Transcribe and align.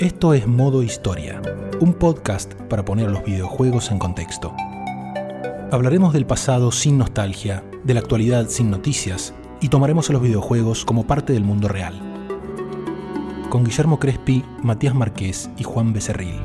Esto 0.00 0.32
es 0.32 0.46
Modo 0.46 0.84
Historia, 0.84 1.42
un 1.80 1.92
podcast 1.92 2.54
para 2.68 2.84
poner 2.84 3.10
los 3.10 3.24
videojuegos 3.24 3.90
en 3.90 3.98
contexto. 3.98 4.54
Hablaremos 5.72 6.12
del 6.12 6.24
pasado 6.24 6.70
sin 6.70 6.98
nostalgia, 6.98 7.64
de 7.82 7.94
la 7.94 8.00
actualidad 8.00 8.46
sin 8.48 8.70
noticias 8.70 9.34
y 9.60 9.70
tomaremos 9.70 10.08
a 10.08 10.12
los 10.12 10.22
videojuegos 10.22 10.84
como 10.84 11.04
parte 11.04 11.32
del 11.32 11.42
mundo 11.42 11.66
real. 11.66 12.00
Con 13.50 13.64
Guillermo 13.64 13.98
Crespi, 13.98 14.44
Matías 14.62 14.94
Marqués 14.94 15.50
y 15.58 15.64
Juan 15.64 15.92
Becerril. 15.92 16.38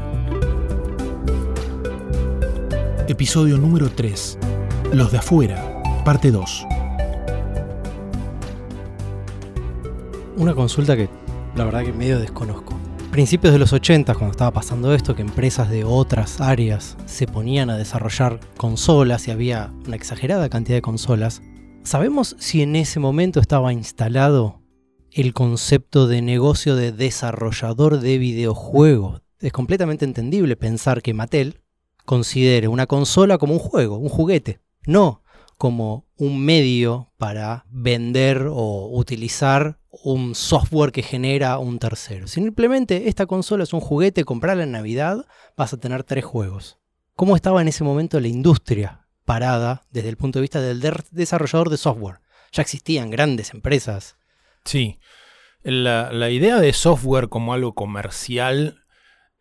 Episodio 3.07 3.59
número 3.59 3.91
3. 3.91 4.39
Los 4.93 5.11
de 5.11 5.19
afuera, 5.19 5.83
parte 6.03 6.31
2. 6.31 6.65
Una 10.37 10.55
consulta 10.55 10.97
que 10.97 11.07
la 11.55 11.65
verdad 11.65 11.83
que 11.83 11.93
medio 11.93 12.19
desconozco. 12.19 12.72
Principios 13.13 13.53
de 13.53 13.59
los 13.59 13.73
80, 13.73 14.15
cuando 14.15 14.31
estaba 14.31 14.49
pasando 14.49 14.91
esto, 14.91 15.15
que 15.15 15.21
empresas 15.21 15.69
de 15.69 15.83
otras 15.83 16.41
áreas 16.41 16.97
se 17.05 17.27
ponían 17.27 17.69
a 17.69 17.77
desarrollar 17.77 18.39
consolas 18.57 19.27
y 19.27 19.31
había 19.31 19.71
una 19.85 19.95
exagerada 19.95 20.49
cantidad 20.49 20.77
de 20.77 20.81
consolas, 20.81 21.43
¿sabemos 21.83 22.35
si 22.39 22.63
en 22.63 22.75
ese 22.75 22.99
momento 22.99 23.39
estaba 23.39 23.71
instalado 23.71 24.63
el 25.11 25.35
concepto 25.35 26.07
de 26.07 26.23
negocio 26.23 26.75
de 26.75 26.91
desarrollador 26.91 27.99
de 27.99 28.17
videojuegos? 28.17 29.21
Es 29.39 29.51
completamente 29.51 30.05
entendible 30.05 30.55
pensar 30.55 31.03
que 31.03 31.13
Mattel 31.13 31.61
considere 32.05 32.67
una 32.67 32.87
consola 32.87 33.37
como 33.37 33.53
un 33.53 33.59
juego, 33.59 33.97
un 33.97 34.09
juguete, 34.09 34.59
no 34.87 35.21
como 35.59 36.07
un 36.17 36.43
medio 36.43 37.11
para 37.17 37.67
vender 37.69 38.47
o 38.51 38.89
utilizar 38.91 39.77
un 40.03 40.33
software 40.33 40.91
que 40.91 41.03
genera 41.03 41.59
un 41.59 41.77
tercero. 41.77 42.27
Simplemente 42.27 43.07
esta 43.07 43.27
consola 43.27 43.63
es 43.63 43.73
un 43.73 43.79
juguete, 43.79 44.25
comprarla 44.25 44.63
en 44.63 44.71
Navidad, 44.71 45.25
vas 45.55 45.73
a 45.73 45.77
tener 45.77 46.03
tres 46.03 46.25
juegos. 46.25 46.79
¿Cómo 47.15 47.35
estaba 47.35 47.61
en 47.61 47.67
ese 47.67 47.83
momento 47.83 48.19
la 48.19 48.27
industria 48.27 49.05
parada 49.23 49.83
desde 49.91 50.09
el 50.09 50.17
punto 50.17 50.39
de 50.39 50.41
vista 50.41 50.61
del 50.61 50.81
desarrollador 51.11 51.69
de 51.69 51.77
software? 51.77 52.21
Ya 52.51 52.63
existían 52.63 53.11
grandes 53.11 53.53
empresas. 53.53 54.17
Sí, 54.65 54.99
la, 55.61 56.11
la 56.11 56.31
idea 56.31 56.59
de 56.59 56.73
software 56.73 57.29
como 57.29 57.53
algo 57.53 57.75
comercial 57.75 58.83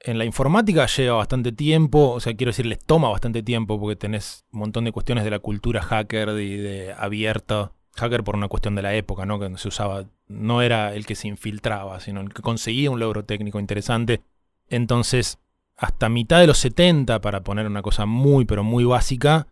en 0.00 0.18
la 0.18 0.24
informática 0.24 0.86
lleva 0.86 1.16
bastante 1.16 1.52
tiempo, 1.52 2.10
o 2.10 2.20
sea, 2.20 2.34
quiero 2.34 2.50
decir, 2.50 2.66
les 2.66 2.84
toma 2.84 3.08
bastante 3.08 3.42
tiempo 3.42 3.80
porque 3.80 3.96
tenés 3.96 4.44
un 4.52 4.60
montón 4.60 4.84
de 4.84 4.92
cuestiones 4.92 5.24
de 5.24 5.30
la 5.30 5.38
cultura 5.38 5.80
hacker 5.80 6.28
y 6.40 6.56
de 6.56 6.92
abierta. 6.92 7.72
Hacker 7.96 8.24
por 8.24 8.36
una 8.36 8.48
cuestión 8.48 8.74
de 8.74 8.82
la 8.82 8.94
época, 8.94 9.26
¿no? 9.26 9.38
Que 9.38 9.56
se 9.58 9.68
usaba, 9.68 10.06
no 10.28 10.62
era 10.62 10.94
el 10.94 11.04
que 11.06 11.14
se 11.14 11.28
infiltraba, 11.28 12.00
sino 12.00 12.20
el 12.20 12.32
que 12.32 12.42
conseguía 12.42 12.90
un 12.90 13.00
logro 13.00 13.24
técnico 13.24 13.60
interesante. 13.60 14.22
Entonces, 14.68 15.38
hasta 15.76 16.08
mitad 16.08 16.40
de 16.40 16.46
los 16.46 16.58
70, 16.58 17.20
para 17.20 17.42
poner 17.42 17.66
una 17.66 17.82
cosa 17.82 18.06
muy, 18.06 18.44
pero 18.44 18.64
muy 18.64 18.84
básica, 18.84 19.48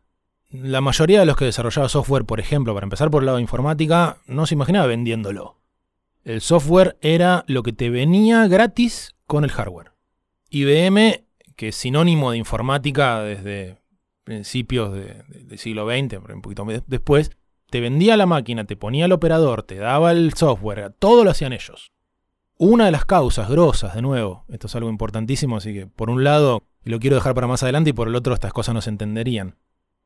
la 0.50 0.80
mayoría 0.80 1.20
de 1.20 1.26
los 1.26 1.36
que 1.36 1.44
desarrollaba 1.44 1.88
software, 1.88 2.24
por 2.24 2.40
ejemplo, 2.40 2.74
para 2.74 2.84
empezar 2.84 3.10
por 3.10 3.22
el 3.22 3.26
lado 3.26 3.36
de 3.36 3.42
informática, 3.42 4.18
no 4.26 4.46
se 4.46 4.54
imaginaba 4.54 4.86
vendiéndolo. 4.86 5.56
El 6.24 6.40
software 6.40 6.96
era 7.00 7.44
lo 7.46 7.62
que 7.62 7.72
te 7.72 7.88
venía 7.88 8.46
gratis 8.48 9.14
con 9.26 9.44
el 9.44 9.50
hardware. 9.50 9.92
IBM, 10.50 11.24
que 11.56 11.68
es 11.68 11.76
sinónimo 11.76 12.32
de 12.32 12.38
informática 12.38 13.22
desde 13.22 13.78
principios 14.24 14.92
del 14.92 15.58
siglo 15.58 15.88
XX, 15.88 16.18
un 16.34 16.42
poquito 16.42 16.66
después, 16.86 17.30
te 17.70 17.80
vendía 17.80 18.16
la 18.16 18.26
máquina, 18.26 18.64
te 18.64 18.76
ponía 18.76 19.06
el 19.06 19.12
operador, 19.12 19.62
te 19.62 19.76
daba 19.76 20.12
el 20.12 20.34
software, 20.34 20.94
todo 20.98 21.24
lo 21.24 21.30
hacían 21.30 21.52
ellos. 21.52 21.92
Una 22.58 22.84
de 22.84 22.90
las 22.90 23.04
causas 23.04 23.48
grosas, 23.48 23.94
de 23.94 24.02
nuevo, 24.02 24.44
esto 24.48 24.66
es 24.66 24.74
algo 24.74 24.90
importantísimo, 24.90 25.56
así 25.56 25.72
que 25.72 25.86
por 25.86 26.10
un 26.10 26.24
lado, 26.24 26.62
lo 26.82 27.00
quiero 27.00 27.16
dejar 27.16 27.34
para 27.34 27.46
más 27.46 27.62
adelante, 27.62 27.90
y 27.90 27.94
por 27.94 28.08
el 28.08 28.14
otro 28.14 28.34
estas 28.34 28.52
cosas 28.52 28.74
no 28.74 28.82
se 28.82 28.90
entenderían. 28.90 29.56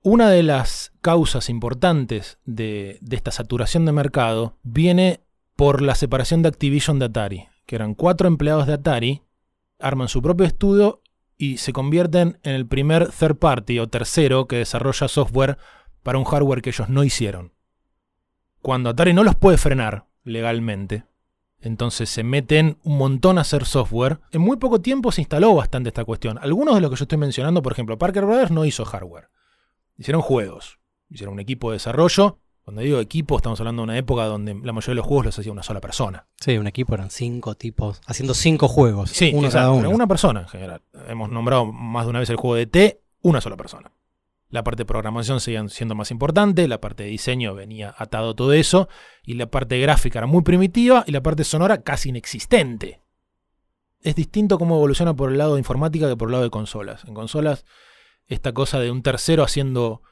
Una 0.03 0.31
de 0.31 0.43
las 0.43 0.93
causas 1.01 1.49
importantes 1.49 2.39
de, 2.45 2.99
de 3.01 3.17
esta 3.17 3.33
saturación 3.33 3.87
de 3.87 3.93
mercado 3.93 4.59
viene 4.63 5.21
por 5.57 5.83
la 5.83 5.95
separación 5.95 6.43
de 6.43 6.49
Activision 6.49 6.99
de 6.99 7.07
Atari, 7.07 7.49
que 7.67 7.77
eran 7.77 7.95
cuatro 7.95 8.29
empleados 8.29 8.67
de 8.67 8.75
Atari 8.75 9.23
arman 9.79 10.09
su 10.09 10.23
propio 10.23 10.47
estudio 10.47 11.03
y 11.37 11.59
se 11.59 11.73
convierten 11.73 12.39
en 12.43 12.55
el 12.55 12.67
primer 12.67 13.11
third 13.11 13.37
party 13.37 13.79
o 13.79 13.89
tercero 13.89 14.47
que 14.47 14.57
desarrolla 14.57 15.09
software 15.09 15.59
para 16.03 16.19
un 16.19 16.25
hardware 16.25 16.63
que 16.63 16.71
ellos 16.71 16.89
no 16.89 17.05
hicieron. 17.05 17.54
Cuando 18.65 18.89
Atari 18.89 19.13
no 19.13 19.25
los 19.25 19.35
puede 19.35 19.59
frenar 19.59 20.07
legalmente, 20.23 21.05
entonces 21.61 22.09
se 22.09 22.25
meten 22.25 22.79
un 22.83 22.97
montón 22.97 23.37
a 23.37 23.43
hacer 23.43 23.67
software. 23.67 24.21
En 24.33 24.41
muy 24.41 24.57
poco 24.57 24.81
tiempo 24.81 25.13
se 25.13 25.21
instaló 25.21 25.55
bastante 25.55 25.91
esta 25.91 26.07
cuestión. 26.07 26.39
Algunos 26.41 26.75
de 26.75 26.81
los 26.81 26.89
que 26.89 26.97
yo 26.97 27.05
estoy 27.05 27.19
mencionando, 27.19 27.61
por 27.61 27.73
ejemplo, 27.73 27.99
Parker 27.99 28.25
Brothers 28.25 28.51
no 28.51 28.65
hizo 28.65 28.87
hardware. 28.87 29.29
Hicieron 29.99 30.23
juegos. 30.23 30.79
Hicieron 31.11 31.35
un 31.35 31.41
equipo 31.41 31.71
de 31.71 31.75
desarrollo 31.75 32.39
cuando 32.63 32.81
digo 32.81 33.01
equipo, 33.01 33.37
estamos 33.37 33.61
hablando 33.61 33.83
de 33.83 33.85
una 33.85 33.99
época 33.99 34.25
donde 34.25 34.55
la 34.55 34.73
mayoría 34.73 34.93
de 34.93 34.95
los 34.95 35.07
juegos 35.07 35.27
los 35.27 35.39
hacía 35.39 35.53
una 35.53 35.63
sola 35.63 35.83
persona. 35.83 36.27
Sí, 36.41 36.57
un 36.57 36.67
equipo 36.67 36.95
eran 36.95 37.11
cinco 37.11 37.57
tipos, 37.57 38.01
haciendo 38.07 38.33
cinco 38.33 38.69
juegos. 38.69 39.11
Sí, 39.11 39.33
uno 39.35 39.51
cada 39.51 39.73
uno. 39.73 39.91
una 39.91 40.07
persona 40.07 40.41
en 40.41 40.49
general. 40.49 40.81
Hemos 41.07 41.29
nombrado 41.29 41.67
más 41.67 42.07
de 42.07 42.11
una 42.11 42.21
vez 42.21 42.31
el 42.31 42.37
juego 42.37 42.55
de 42.55 42.67
T, 42.67 43.03
una 43.21 43.43
sola 43.43 43.59
persona. 43.59 43.93
La 44.55 44.63
parte 44.63 44.83
de 44.83 44.87
programación 44.87 45.41
seguía 45.41 45.69
siendo 45.69 45.97
más 45.97 46.13
importante, 46.13 46.69
la 46.69 46.81
parte 46.81 47.03
de 47.03 47.09
diseño 47.09 47.57
venía 47.57 47.93
atado 47.99 48.37
todo 48.37 48.53
eso, 48.53 48.89
y 49.25 49.35
la 49.35 49.47
parte 49.47 49.81
gráfica 49.81 50.21
era 50.21 50.29
muy 50.29 50.45
primitiva 50.45 51.03
y 51.09 51.11
la 51.11 51.25
parte 51.25 51.43
sonora 51.43 51.83
casi 51.83 52.11
inexistente. 52.11 53.01
Es 54.01 54.15
distinto 54.15 54.57
cómo 54.57 54.77
evoluciona 54.77 55.13
por 55.13 55.33
el 55.33 55.39
lado 55.39 55.55
de 55.55 55.59
informática 55.59 56.09
que 56.09 56.17
por 56.17 56.29
el 56.29 56.33
lado 56.35 56.45
de 56.45 56.51
consolas. 56.51 57.03
En 57.05 57.15
consolas, 57.15 57.65
esta 58.29 58.53
cosa 58.53 58.79
de 58.79 58.93
un 58.93 59.03
tercero 59.03 59.43
haciendo 59.43 60.03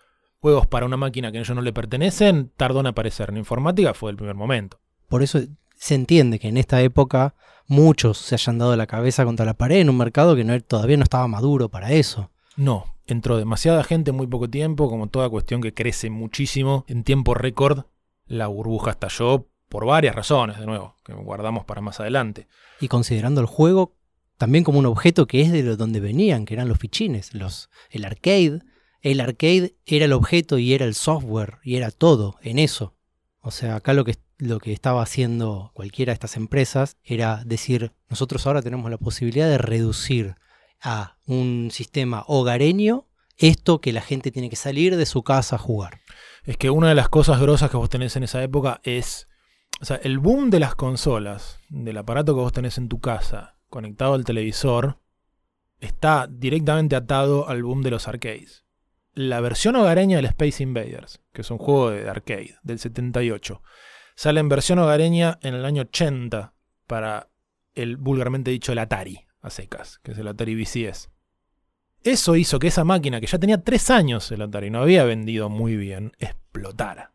juegos 0.41 0.67
para 0.67 0.87
una 0.87 0.97
máquina 0.97 1.31
que 1.31 1.39
a 1.39 1.43
ellos 1.43 1.55
no 1.55 1.63
le 1.63 1.73
pertenecen, 1.73 2.51
tardó 2.57 2.81
en 2.81 2.89
aparecer. 2.89 3.31
En 3.31 3.37
informática 3.37 3.95
fue 3.95 4.11
el 4.11 4.17
primer 4.17 4.35
momento. 4.35 4.81
Por 5.09 5.23
eso 5.23 5.39
se 5.77 5.95
entiende 5.95 6.41
que 6.41 6.49
en 6.49 6.57
esta 6.57 6.83
época 6.83 7.37
muchos 7.69 8.19
se 8.19 8.35
hayan 8.35 8.59
dado 8.59 8.75
la 8.75 8.89
cabeza 8.89 9.25
contra 9.25 9.47
la 9.47 9.55
pared 9.55 9.79
en 9.79 9.89
un 9.89 9.99
mercado 9.99 10.35
que 10.35 10.61
todavía 10.63 10.97
no 10.97 11.05
estaba 11.05 11.29
maduro 11.29 11.69
para 11.69 11.93
eso. 11.93 12.33
No, 12.57 12.97
entró 13.07 13.37
demasiada 13.37 13.85
gente 13.85 14.11
en 14.11 14.17
muy 14.17 14.27
poco 14.27 14.49
tiempo, 14.49 14.89
como 14.89 15.09
toda 15.09 15.31
cuestión 15.31 15.61
que 15.61 15.75
crece 15.75 16.11
muchísimo 16.11 16.85
en 16.89 17.05
tiempo 17.05 17.35
récord. 17.35 17.85
La 18.27 18.47
burbuja 18.47 18.93
estalló 18.93 19.49
por 19.69 19.87
varias 19.87 20.15
razones, 20.15 20.59
de 20.59 20.67
nuevo, 20.67 20.97
que 21.05 21.15
guardamos 21.15 21.65
para 21.65 21.81
más 21.81 21.99
adelante. 22.01 22.47
Y 22.81 22.89
considerando 22.89 23.41
el 23.41 23.47
juego 23.47 23.95
también 24.43 24.65
como 24.65 24.81
un 24.81 24.87
objeto 24.87 25.27
que 25.27 25.41
es 25.41 25.53
de 25.53 25.63
donde 25.77 26.01
venían, 26.01 26.45
que 26.45 26.55
eran 26.55 26.69
los 26.69 26.79
fichines, 26.79 27.33
los, 27.33 27.71
el 27.91 28.05
arcade, 28.05 28.61
el 29.01 29.21
arcade 29.21 29.77
era 29.87 30.05
el 30.05 30.13
objeto 30.13 30.59
y 30.59 30.75
era 30.75 30.85
el 30.85 30.95
software 30.95 31.59
y 31.63 31.77
era 31.77 31.91
todo 31.91 32.37
en 32.43 32.59
eso. 32.59 32.95
O 33.41 33.51
sea, 33.51 33.77
acá 33.77 33.93
lo 33.93 34.05
que, 34.05 34.17
lo 34.39 34.59
que 34.59 34.73
estaba 34.73 35.01
haciendo 35.01 35.71
cualquiera 35.75 36.11
de 36.11 36.15
estas 36.15 36.37
empresas 36.37 36.97
era 37.05 37.45
decir, 37.45 37.93
nosotros 38.09 38.47
ahora 38.47 38.63
tenemos 38.63 38.91
la 38.91 38.99
posibilidad 38.99 39.49
de 39.49 39.59
reducir 39.59 40.35
a 40.83 41.17
un 41.27 41.71
sistema 41.71 42.25
hogareño 42.27 43.07
esto 43.39 43.81
que 43.81 43.93
la 43.93 44.03
gente 44.03 44.31
tiene 44.31 44.51
que 44.51 44.57
salir 44.57 44.97
de 44.97 45.07
su 45.07 45.23
casa 45.23 45.57
a 45.57 45.59
jugar. 45.59 46.01
Es 46.45 46.57
que 46.57 46.71
una 46.71 46.89
de 46.89 46.95
las 46.95 47.09
cosas 47.09 47.41
grosas 47.41 47.71
que 47.71 47.77
vos 47.77 47.89
tenés 47.91 48.15
en 48.17 48.25
esa 48.25 48.43
época 48.43 48.81
es, 48.85 49.29
o 49.81 49.85
sea, 49.85 49.97
el 50.03 50.19
boom 50.19 50.51
de 50.51 50.61
las 50.61 50.75
consolas, 50.75 51.59
del 51.69 51.99
aparato 51.99 52.35
que 52.35 52.41
vos 52.41 52.53
tenés 52.53 52.79
en 52.79 52.89
tu 52.89 53.01
casa, 53.01 53.57
conectado 53.69 54.15
al 54.15 54.25
televisor, 54.25 55.01
está 55.81 56.29
directamente 56.31 56.95
atado 56.95 57.49
al 57.49 57.63
boom 57.63 57.83
de 57.83 57.91
los 57.91 58.07
arcades 58.07 58.63
la 59.15 59.41
versión 59.41 59.77
hogareña 59.77 60.17
del 60.17 60.27
Space 60.27 60.63
Invaders, 60.63 61.21
que 61.33 61.43
es 61.43 61.51
un 61.51 61.59
juego 61.59 61.91
de 61.91 62.09
arcade 62.09 62.57
del 62.63 62.79
78. 62.79 63.63
Sale 64.15 64.41
en 64.41 64.49
versión 64.49 64.79
hogareña 64.79 65.39
en 65.43 65.55
el 65.55 65.65
año 65.65 65.83
80 65.83 66.55
para 66.87 67.29
el 67.75 67.97
vulgarmente 67.97 68.51
dicho 68.51 68.73
el 68.73 68.79
Atari 68.79 69.27
a 69.43 69.51
secas, 69.51 69.99
que 69.99 70.13
es 70.13 70.19
el 70.19 70.29
Atari 70.29 70.55
VCS. 70.55 71.11
Eso 72.03 72.37
hizo 72.37 72.59
que 72.59 72.69
esa 72.69 72.85
máquina, 72.85 73.21
que 73.21 73.27
ya 73.27 73.39
tenía 73.39 73.63
3 73.63 73.91
años 73.91 74.33
el 74.33 74.43
Atari, 74.43 74.71
no 74.71 74.81
había 74.81 75.05
vendido 75.05 75.51
muy 75.51 75.77
bien, 75.77 76.13
explotara. 76.19 77.13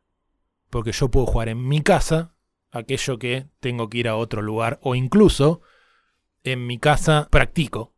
Porque 0.69 0.91
yo 0.91 1.09
puedo 1.09 1.25
jugar 1.25 1.49
en 1.49 1.67
mi 1.67 1.81
casa 1.81 2.35
aquello 2.71 3.17
que 3.17 3.47
tengo 3.59 3.89
que 3.89 3.97
ir 3.97 4.07
a 4.07 4.15
otro 4.15 4.41
lugar 4.41 4.79
o 4.83 4.95
incluso 4.95 5.61
en 6.43 6.67
mi 6.67 6.77
casa 6.77 7.27
practico 7.31 7.93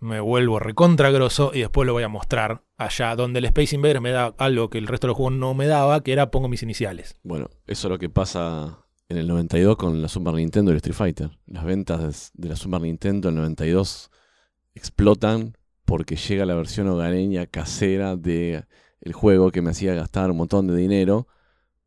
me 0.00 0.20
vuelvo 0.20 0.58
recontra 0.58 1.10
grosso 1.10 1.52
y 1.54 1.60
después 1.60 1.86
lo 1.86 1.92
voy 1.92 2.02
a 2.02 2.08
mostrar 2.08 2.64
allá, 2.76 3.14
donde 3.14 3.38
el 3.38 3.44
Space 3.46 3.76
Invader 3.76 4.00
me 4.00 4.10
da 4.10 4.34
algo 4.38 4.68
que 4.68 4.78
el 4.78 4.88
resto 4.88 5.06
de 5.06 5.10
los 5.10 5.16
juegos 5.16 5.34
no 5.34 5.54
me 5.54 5.66
daba, 5.66 6.02
que 6.02 6.12
era 6.12 6.30
pongo 6.30 6.48
mis 6.48 6.62
iniciales. 6.64 7.16
Bueno, 7.22 7.50
eso 7.66 7.86
es 7.86 7.90
lo 7.90 7.98
que 7.98 8.08
pasa 8.08 8.81
en 9.12 9.18
el 9.18 9.28
92 9.28 9.76
con 9.76 10.00
la 10.00 10.08
Super 10.08 10.34
Nintendo 10.34 10.70
y 10.70 10.72
el 10.72 10.76
Street 10.78 10.96
Fighter. 10.96 11.30
Las 11.46 11.64
ventas 11.64 12.32
de 12.34 12.48
la 12.48 12.56
Super 12.56 12.80
Nintendo 12.80 13.28
en 13.28 13.36
el 13.36 13.42
92 13.42 14.10
explotan 14.74 15.56
porque 15.84 16.16
llega 16.16 16.46
la 16.46 16.54
versión 16.54 16.88
hogareña 16.88 17.46
casera 17.46 18.16
de 18.16 18.64
juego 19.12 19.50
que 19.50 19.60
me 19.60 19.70
hacía 19.70 19.94
gastar 19.94 20.30
un 20.30 20.38
montón 20.38 20.66
de 20.66 20.76
dinero. 20.76 21.28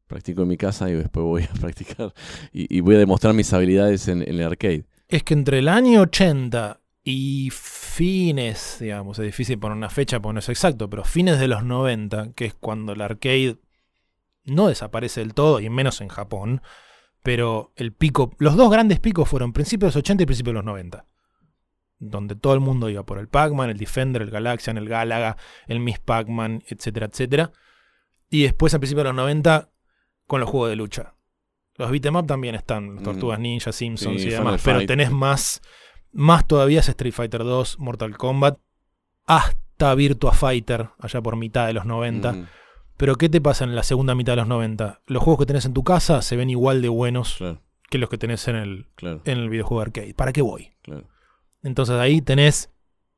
Practico 0.07 0.43
en 0.43 0.49
mi 0.49 0.57
casa 0.57 0.89
y 0.89 0.93
después 0.93 1.23
voy 1.23 1.43
a 1.43 1.53
practicar 1.59 2.13
y, 2.53 2.79
voy 2.81 2.95
a 2.95 2.99
demostrar 2.99 3.33
mis 3.33 3.51
habilidades 3.51 4.07
en, 4.07 4.21
en 4.21 4.35
el 4.35 4.43
arcade. 4.43 4.85
es 5.07 5.23
que 5.23 5.33
entre 5.33 5.59
el 5.59 5.67
año 5.67 6.01
80 6.01 6.79
y 7.03 7.49
fines, 7.51 8.77
digamos, 8.79 9.17
es 9.17 9.25
difícil 9.25 9.57
poner 9.57 9.77
una 9.77 9.89
fecha 9.89 10.19
porque 10.19 10.33
no 10.33 10.39
es 10.39 10.49
exacto, 10.49 10.89
pero 10.91 11.03
fines 11.03 11.39
de 11.39 11.47
los 11.47 11.63
90, 11.63 12.33
que 12.33 12.45
es 12.45 12.53
cuando 12.53 12.93
el 12.93 13.01
arcade 13.01 13.57
no 14.43 14.67
desaparece 14.67 15.21
del 15.21 15.33
todo, 15.33 15.59
y 15.59 15.69
menos 15.71 16.01
en 16.01 16.07
Japón, 16.07 16.61
pero 17.25 17.73
el 17.75 17.91
pico, 17.91 18.35
los 18.37 18.55
dos 18.55 18.69
grandes 18.69 18.99
picos 18.99 19.27
fueron 19.27 19.51
principios 19.51 19.93
de 19.93 19.97
los 19.97 20.03
80 20.03 20.23
y 20.23 20.25
principios 20.27 20.51
de 20.53 20.57
los 20.59 20.65
90 20.65 21.05
donde 21.97 22.35
todo 22.35 22.53
el 22.53 22.59
mundo 22.59 22.89
iba 22.89 23.03
por 23.03 23.17
el 23.17 23.27
Pac-Man, 23.27 23.69
el 23.69 23.77
Defender, 23.77 24.21
el 24.21 24.29
Galaxian, 24.29 24.77
el 24.77 24.87
Galaga, 24.87 25.37
el 25.65 25.79
Miss 25.79 25.97
Pac-Man, 25.97 26.61
etcétera, 26.67 27.07
etcétera. 27.07 27.51
Y 28.29 28.43
después, 28.43 28.73
a 28.73 28.79
principios 28.79 29.05
de 29.05 29.09
los 29.09 29.15
90, 29.15 29.69
con 30.27 30.41
los 30.41 30.49
juegos 30.49 30.69
de 30.69 30.75
lucha. 30.75 31.15
Los 31.77 31.89
beat'em 31.89 32.15
up 32.15 32.27
también 32.27 32.53
están, 32.53 32.95
Mm. 32.95 33.03
Tortugas 33.03 33.39
Ninja, 33.39 33.71
Simpsons 33.71 34.21
Sí, 34.21 34.27
y 34.27 34.31
demás, 34.31 34.61
pero 34.63 34.85
tenés 34.85 35.09
más, 35.09 35.61
más 36.11 36.45
todavía 36.45 36.81
es 36.81 36.89
Street 36.89 37.13
Fighter 37.13 37.43
2, 37.43 37.79
Mortal 37.79 38.17
Kombat, 38.17 38.59
hasta 39.25 39.95
Virtua 39.95 40.33
Fighter, 40.33 40.89
allá 40.99 41.21
por 41.21 41.37
mitad 41.37 41.65
de 41.65 41.73
los 41.73 41.85
90. 41.85 42.33
Mm, 42.33 42.47
Pero 42.97 43.15
¿qué 43.15 43.29
te 43.29 43.41
pasa 43.41 43.63
en 43.65 43.75
la 43.75 43.83
segunda 43.83 44.15
mitad 44.15 44.33
de 44.33 44.37
los 44.37 44.47
90? 44.47 45.01
Los 45.07 45.23
juegos 45.23 45.39
que 45.39 45.45
tenés 45.45 45.65
en 45.65 45.73
tu 45.73 45.83
casa 45.83 46.21
se 46.21 46.35
ven 46.35 46.49
igual 46.49 46.81
de 46.81 46.89
buenos 46.89 47.35
claro, 47.37 47.61
que 47.89 47.97
los 47.97 48.09
que 48.09 48.17
tenés 48.17 48.47
en 48.47 48.55
el, 48.55 48.87
claro, 48.95 49.21
en 49.25 49.37
el 49.37 49.49
videojuego 49.49 49.81
arcade. 49.81 50.13
¿Para 50.13 50.31
qué 50.33 50.41
voy? 50.41 50.71
claro. 50.81 51.07
Entonces 51.63 51.95
ahí 51.95 52.21
tenés 52.21 52.69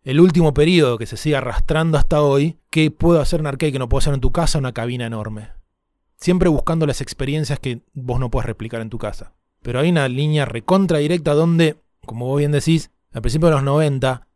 el 0.04 0.22
último 0.22 0.54
periodo 0.54 0.98
que 0.98 1.06
se 1.06 1.18
sigue 1.18 1.36
arrastrando 1.36 1.98
hasta 1.98 2.22
hoy. 2.22 2.58
¿Qué 2.70 2.92
puedo 2.92 3.20
hacer 3.20 3.42
en 3.42 3.48
arcade 3.48 3.74
que 3.74 3.80
no 3.80 3.90
puedo 3.90 4.00
hacer 4.00 4.14
en 4.14 4.22
tu 4.22 4.32
casa? 4.32 4.58
Una 4.58 4.72
cabina 4.72 5.06
enorme. 5.06 5.50
Siempre 6.16 6.50
buscando 6.50 6.88
las 6.88 7.02
experiencias 7.02 7.60
que 7.60 7.82
vos 7.94 8.20
no 8.20 8.32
puedes 8.32 8.46
replicar 8.46 8.82
en 8.82 8.90
tu 8.90 8.98
casa. 8.98 9.34
Pero 9.62 9.80
hay 9.80 9.90
una 9.90 10.08
línea 10.08 10.46
recontra 10.46 11.00
directa 11.00 11.34
donde, 11.34 11.76
como 12.06 12.26
vos 12.26 12.40
bien 12.40 12.54
decís, 12.54 12.90
al 13.12 13.22
principio 13.22 13.50
de 13.50 13.56
los 13.56 13.64
90, 13.64 14.27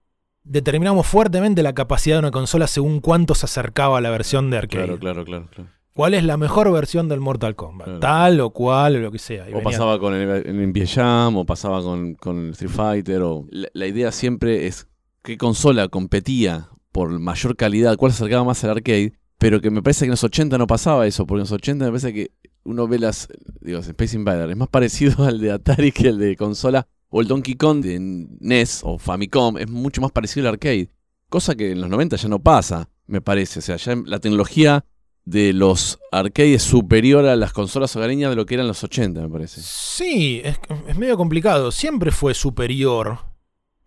determinamos 0.43 1.07
fuertemente 1.07 1.63
la 1.63 1.73
capacidad 1.73 2.15
de 2.15 2.19
una 2.19 2.31
consola 2.31 2.67
según 2.67 2.99
cuánto 2.99 3.35
se 3.35 3.45
acercaba 3.45 3.97
a 3.97 4.01
la 4.01 4.09
versión 4.09 4.49
de 4.49 4.57
arcade. 4.57 4.83
Claro, 4.85 4.99
claro, 4.99 5.25
claro, 5.25 5.47
claro. 5.53 5.69
¿Cuál 5.93 6.13
es 6.13 6.23
la 6.23 6.38
mejor 6.38 6.71
versión 6.71 7.09
del 7.09 7.19
Mortal 7.19 7.55
Kombat? 7.55 7.85
Claro. 7.85 7.99
Tal 7.99 8.39
o 8.39 8.49
cual 8.51 8.95
o 8.95 8.99
lo 8.99 9.11
que 9.11 9.19
sea. 9.19 9.45
Y 9.49 9.51
O 9.51 9.57
venía- 9.57 9.63
pasaba 9.63 9.99
con 9.99 10.13
el, 10.15 10.29
el 10.45 10.55
NBA 10.71 10.85
Jam, 10.88 11.35
o 11.35 11.45
pasaba 11.45 11.81
con, 11.81 12.15
con 12.15 12.39
el 12.45 12.49
Street 12.51 12.71
Fighter. 12.71 13.21
O... 13.23 13.45
La, 13.49 13.67
la 13.73 13.88
idea 13.88 14.11
siempre 14.13 14.67
es 14.67 14.88
qué 15.21 15.38
consola 15.38 15.89
competía 15.89 16.69
por 16.93 17.09
mayor 17.19 17.55
calidad, 17.57 17.97
cuál 17.97 18.13
se 18.13 18.23
acercaba 18.23 18.45
más 18.45 18.63
al 18.63 18.69
arcade. 18.71 19.13
Pero 19.38 19.59
que 19.59 19.69
me 19.69 19.81
parece 19.83 20.01
que 20.01 20.05
en 20.05 20.11
los 20.11 20.23
80 20.23 20.57
no 20.57 20.65
pasaba 20.67 21.05
eso, 21.07 21.25
porque 21.25 21.39
en 21.39 21.43
los 21.43 21.51
80 21.51 21.83
me 21.85 21.91
parece 21.91 22.13
que 22.13 22.31
uno 22.63 22.88
ve 22.88 22.97
las. 22.99 23.27
Digo, 23.59 23.79
Space 23.79 24.15
Invader 24.15 24.49
es 24.49 24.55
más 24.55 24.69
parecido 24.69 25.23
al 25.25 25.41
de 25.41 25.51
Atari 25.51 25.91
que 25.91 26.07
el 26.07 26.17
de 26.19 26.38
consola. 26.38 26.88
O 27.12 27.22
el 27.22 27.28
Donkey 27.28 27.56
Kong 27.56 27.84
de 27.84 28.00
NES 28.00 28.81
o 28.84 28.98
Famicom 28.98 29.58
es 29.58 29.69
mucho 29.69 30.02
más 30.02 30.12
parecido 30.12 30.48
al 30.48 30.56
arcade. 30.56 30.90
Cosa 31.30 31.56
que 31.56 31.72
en 31.72 31.81
los 31.81 31.90
90 31.90 32.16
ya 32.16 32.30
no 32.30 32.40
pasa, 32.40 32.90
me 33.06 33.22
parece. 33.22 33.60
O 33.60 33.62
sea, 33.62 33.75
ya 33.75 33.96
la 34.06 34.19
tecnología 34.19 34.86
de 35.25 35.54
los 35.54 36.00
arcades 36.12 36.56
es 36.56 36.63
superior 36.63 37.25
a 37.25 37.36
las 37.36 37.54
consolas 37.54 37.96
hogareñas 37.96 38.30
de 38.30 38.36
lo 38.36 38.46
que 38.46 38.56
eran 38.56 38.68
los 38.68 38.84
80, 38.84 39.22
me 39.22 39.30
parece. 39.30 39.62
Sí, 39.62 40.42
es, 40.44 40.60
es 40.88 40.98
medio 40.98 41.18
complicado. 41.18 41.72
Siempre 41.72 42.12
fue 42.12 42.34
superior. 42.34 43.19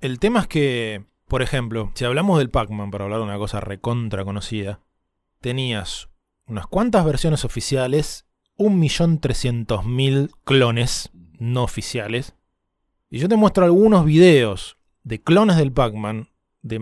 El 0.00 0.18
tema 0.18 0.40
es 0.40 0.46
que, 0.46 1.04
por 1.26 1.42
ejemplo, 1.42 1.90
si 1.94 2.04
hablamos 2.04 2.38
del 2.38 2.50
Pac-Man, 2.50 2.90
para 2.90 3.04
hablar 3.04 3.20
de 3.20 3.24
una 3.24 3.38
cosa 3.38 3.60
recontra 3.60 4.24
conocida, 4.24 4.80
tenías 5.40 6.10
unas 6.46 6.66
cuantas 6.66 7.04
versiones 7.04 7.44
oficiales, 7.46 8.26
1.300.000 8.58 10.30
clones 10.44 11.10
no 11.38 11.64
oficiales. 11.64 12.34
Y 13.14 13.18
yo 13.18 13.28
te 13.28 13.36
muestro 13.36 13.64
algunos 13.64 14.04
videos 14.04 14.76
de 15.04 15.22
clones 15.22 15.56
del 15.56 15.70
Pac-Man 15.70 16.30
de 16.62 16.80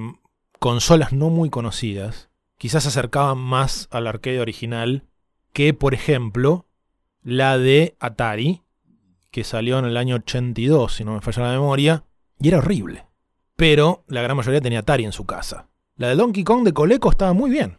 consolas 0.59 1.13
no 1.13 1.29
muy 1.29 1.51
conocidas. 1.51 2.31
Quizás 2.57 2.85
se 2.85 2.89
acercaban 2.89 3.37
más 3.37 3.87
al 3.91 4.07
arcade 4.07 4.41
original 4.41 5.05
que, 5.53 5.75
por 5.75 5.93
ejemplo, 5.93 6.65
la 7.23 7.59
de 7.59 7.99
Atari, 8.01 8.63
que 9.31 9.45
salió 9.45 9.79
en 9.79 9.85
el 9.85 9.99
año 9.99 10.15
82, 10.15 10.95
si 10.95 11.05
no 11.05 11.13
me 11.13 11.21
falla 11.21 11.43
la 11.43 11.53
memoria, 11.53 12.07
y 12.41 12.49
era 12.49 12.61
horrible. 12.61 13.05
Pero 13.55 14.03
la 14.09 14.23
gran 14.23 14.39
mayoría 14.39 14.63
tenía 14.63 14.79
Atari 14.79 15.05
en 15.05 15.13
su 15.13 15.27
casa. 15.27 15.69
La 15.97 16.09
de 16.09 16.15
Donkey 16.15 16.45
Kong 16.45 16.65
de 16.65 16.73
Coleco 16.73 17.11
estaba 17.11 17.35
muy 17.35 17.51
bien, 17.51 17.77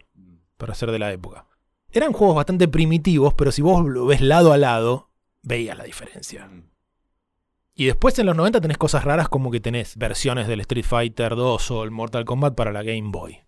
para 0.58 0.74
ser 0.74 0.92
de 0.92 1.00
la 1.00 1.12
época. 1.12 1.48
Eran 1.90 2.12
juegos 2.12 2.36
bastante 2.36 2.68
primitivos, 2.68 3.34
pero 3.34 3.50
si 3.50 3.62
vos 3.62 3.84
lo 3.84 4.06
ves 4.06 4.20
lado 4.20 4.52
a 4.52 4.58
lado, 4.58 5.10
veías 5.42 5.76
la 5.76 5.82
diferencia. 5.82 6.48
Y 7.74 7.86
después 7.86 8.18
en 8.18 8.26
los 8.26 8.36
90 8.36 8.60
tenés 8.60 8.78
cosas 8.78 9.04
raras 9.04 9.28
como 9.28 9.50
que 9.50 9.60
tenés 9.60 9.96
versiones 9.96 10.46
del 10.46 10.60
Street 10.60 10.84
Fighter 10.84 11.34
2 11.34 11.70
o 11.72 11.82
el 11.84 11.90
Mortal 11.90 12.24
Kombat 12.24 12.54
para 12.54 12.72
la 12.72 12.82
Game 12.84 13.10
Boy, 13.10 13.38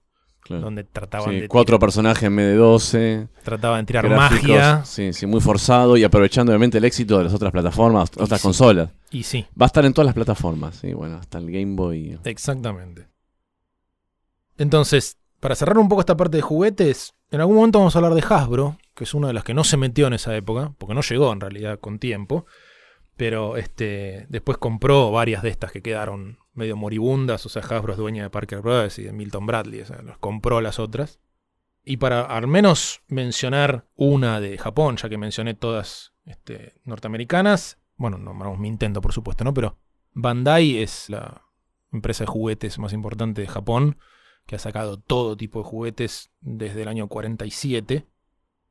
Claro. 0.40 0.62
donde 0.62 0.84
trataban, 0.84 1.30
Sí, 1.30 1.40
de, 1.42 1.48
cuatro 1.48 1.76
tirar, 1.76 1.80
personajes 1.80 2.22
en 2.24 2.36
vez 2.36 2.46
de 2.46 2.54
12. 2.56 3.28
trataban 3.44 3.80
de 3.82 3.86
tirar 3.86 4.08
gráficos, 4.08 4.48
magia. 4.48 4.84
Sí, 4.84 5.12
sí, 5.12 5.26
muy 5.26 5.40
forzado 5.40 5.96
y 5.96 6.02
aprovechando 6.04 6.50
obviamente 6.52 6.78
el 6.78 6.84
éxito 6.84 7.18
de 7.18 7.24
las 7.24 7.34
otras 7.34 7.52
plataformas, 7.52 8.10
otras 8.16 8.40
sí. 8.40 8.44
consolas. 8.44 8.90
Y 9.10 9.22
sí, 9.22 9.46
Va 9.60 9.66
a 9.66 9.68
estar 9.68 9.84
en 9.84 9.92
todas 9.92 10.06
las 10.06 10.14
plataformas, 10.14 10.76
sí, 10.76 10.92
bueno, 10.92 11.16
hasta 11.18 11.38
el 11.38 11.46
Game 11.50 11.76
Boy. 11.76 12.18
Exactamente. 12.24 13.06
Entonces, 14.58 15.18
para 15.40 15.54
cerrar 15.54 15.78
un 15.78 15.88
poco 15.88 16.00
esta 16.00 16.16
parte 16.16 16.36
de 16.38 16.42
juguetes, 16.42 17.14
en 17.30 17.40
algún 17.40 17.56
momento 17.56 17.78
vamos 17.78 17.94
a 17.94 17.98
hablar 17.98 18.14
de 18.14 18.24
Hasbro, 18.28 18.78
que 18.94 19.04
es 19.04 19.14
una 19.14 19.28
de 19.28 19.34
las 19.34 19.44
que 19.44 19.54
no 19.54 19.64
se 19.64 19.76
metió 19.76 20.06
en 20.06 20.14
esa 20.14 20.34
época, 20.36 20.72
porque 20.78 20.94
no 20.94 21.02
llegó 21.02 21.32
en 21.32 21.40
realidad 21.40 21.78
con 21.78 21.98
tiempo, 21.98 22.46
pero 23.16 23.56
este, 23.56 24.26
después 24.28 24.58
compró 24.58 25.10
varias 25.10 25.42
de 25.42 25.48
estas 25.48 25.72
que 25.72 25.82
quedaron 25.82 26.38
medio 26.52 26.76
moribundas, 26.76 27.44
o 27.46 27.48
sea, 27.48 27.62
Hasbro 27.62 27.92
es 27.92 27.98
dueña 27.98 28.22
de 28.22 28.30
Parker 28.30 28.60
Brothers 28.60 28.98
y 28.98 29.04
de 29.04 29.12
Milton 29.12 29.46
Bradley, 29.46 29.80
o 29.80 29.86
sea, 29.86 30.02
los 30.02 30.18
compró 30.18 30.60
las 30.60 30.78
otras. 30.78 31.20
Y 31.84 31.98
para 31.98 32.22
al 32.22 32.46
menos 32.46 33.02
mencionar 33.08 33.86
una 33.94 34.40
de 34.40 34.58
Japón, 34.58 34.96
ya 34.96 35.08
que 35.08 35.18
mencioné 35.18 35.54
todas 35.54 36.14
este, 36.24 36.74
norteamericanas, 36.84 37.78
bueno, 37.96 38.18
nombramos 38.18 38.58
Nintendo 38.58 39.00
por 39.00 39.12
supuesto, 39.12 39.44
¿no? 39.44 39.54
Pero 39.54 39.78
Bandai 40.12 40.78
es 40.78 41.08
la 41.08 41.42
empresa 41.92 42.24
de 42.24 42.28
juguetes 42.28 42.78
más 42.78 42.92
importante 42.92 43.40
de 43.40 43.48
Japón, 43.48 43.98
que 44.46 44.56
ha 44.56 44.58
sacado 44.58 44.98
todo 44.98 45.36
tipo 45.36 45.60
de 45.60 45.68
juguetes 45.68 46.30
desde 46.40 46.82
el 46.82 46.88
año 46.88 47.08
47. 47.08 48.06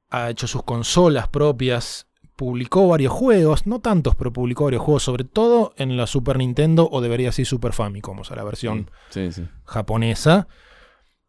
Ha 0.10 0.30
hecho 0.30 0.48
sus 0.48 0.64
consolas 0.64 1.28
propias, 1.28 2.08
publicó 2.36 2.88
varios 2.88 3.14
juegos, 3.14 3.66
no 3.66 3.80
tantos, 3.80 4.16
pero 4.16 4.32
publicó 4.34 4.66
varios 4.66 4.82
juegos, 4.84 5.04
sobre 5.04 5.24
todo 5.24 5.74
en 5.78 5.96
la 5.98 6.08
Super 6.08 6.38
Nintendo 6.38 6.88
o 6.92 7.02
debería 7.02 7.32
ser 7.32 7.46
Super 7.46 7.74
Famicom, 7.74 8.20
o 8.20 8.24
sea, 8.24 8.36
la 8.36 8.44
versión 8.44 8.90
Sí, 9.10 9.32
sí. 9.32 9.48
japonesa. 9.66 10.48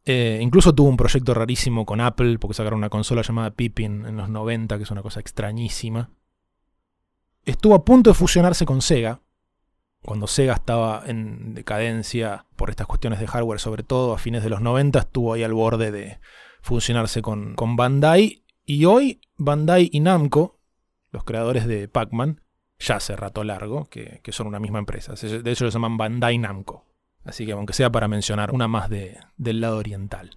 Eh, 0.05 0.39
incluso 0.41 0.75
tuvo 0.75 0.89
un 0.89 0.97
proyecto 0.97 1.35
rarísimo 1.35 1.85
con 1.85 2.01
Apple, 2.01 2.39
porque 2.39 2.55
sacaron 2.55 2.79
una 2.79 2.91
consola 2.91 3.23
llamada 3.23 3.51
Pippin 3.51 4.07
en 4.07 4.17
los 4.17 4.29
90, 4.29 4.77
que 4.77 4.85
es 4.85 4.91
una 4.91 5.03
cosa 5.03 5.21
extrañísima. 5.21 6.11
Estuvo 7.45 7.75
a 7.75 7.85
punto 7.85 8.11
de 8.11 8.15
fusionarse 8.15 8.65
con 8.67 8.83
Sega, 8.83 9.21
cuando 10.03 10.27
Sega 10.29 10.55
estaba 10.55 11.03
en 11.07 11.55
decadencia 11.55 12.47
por 12.55 12.71
estas 12.71 12.87
cuestiones 12.87 13.19
de 13.19 13.27
hardware, 13.27 13.59
sobre 13.59 13.83
todo 13.83 14.13
a 14.13 14.19
fines 14.19 14.43
de 14.45 14.51
los 14.51 14.61
90, 14.61 14.99
estuvo 15.01 15.33
ahí 15.33 15.43
al 15.43 15.55
borde 15.55 15.91
de 15.91 16.19
fusionarse 16.63 17.23
con, 17.23 17.55
con 17.55 17.75
Bandai. 17.77 18.45
Y 18.65 18.85
hoy 18.85 19.21
Bandai 19.37 19.89
y 19.93 20.01
Namco, 20.01 20.56
los 21.17 21.25
creadores 21.25 21.67
de 21.67 21.89
Pac-Man, 21.89 22.43
ya 22.79 22.97
hace 22.97 23.17
rato 23.17 23.43
largo, 23.43 23.87
que, 23.87 24.21
que 24.23 24.33
son 24.33 24.47
una 24.47 24.61
misma 24.61 24.79
empresa. 24.79 25.15
De 25.15 25.51
hecho, 25.51 25.65
lo 25.65 25.71
llaman 25.71 25.97
Bandai 25.97 26.37
Namco. 26.37 26.85
Así 27.25 27.47
que 27.47 27.53
aunque 27.53 27.73
sea 27.73 27.91
para 27.91 28.07
mencionar 28.07 28.53
una 28.53 28.69
más 28.69 28.91
de- 28.91 29.19
del 29.39 29.63
lado 29.63 29.79
oriental. 29.79 30.31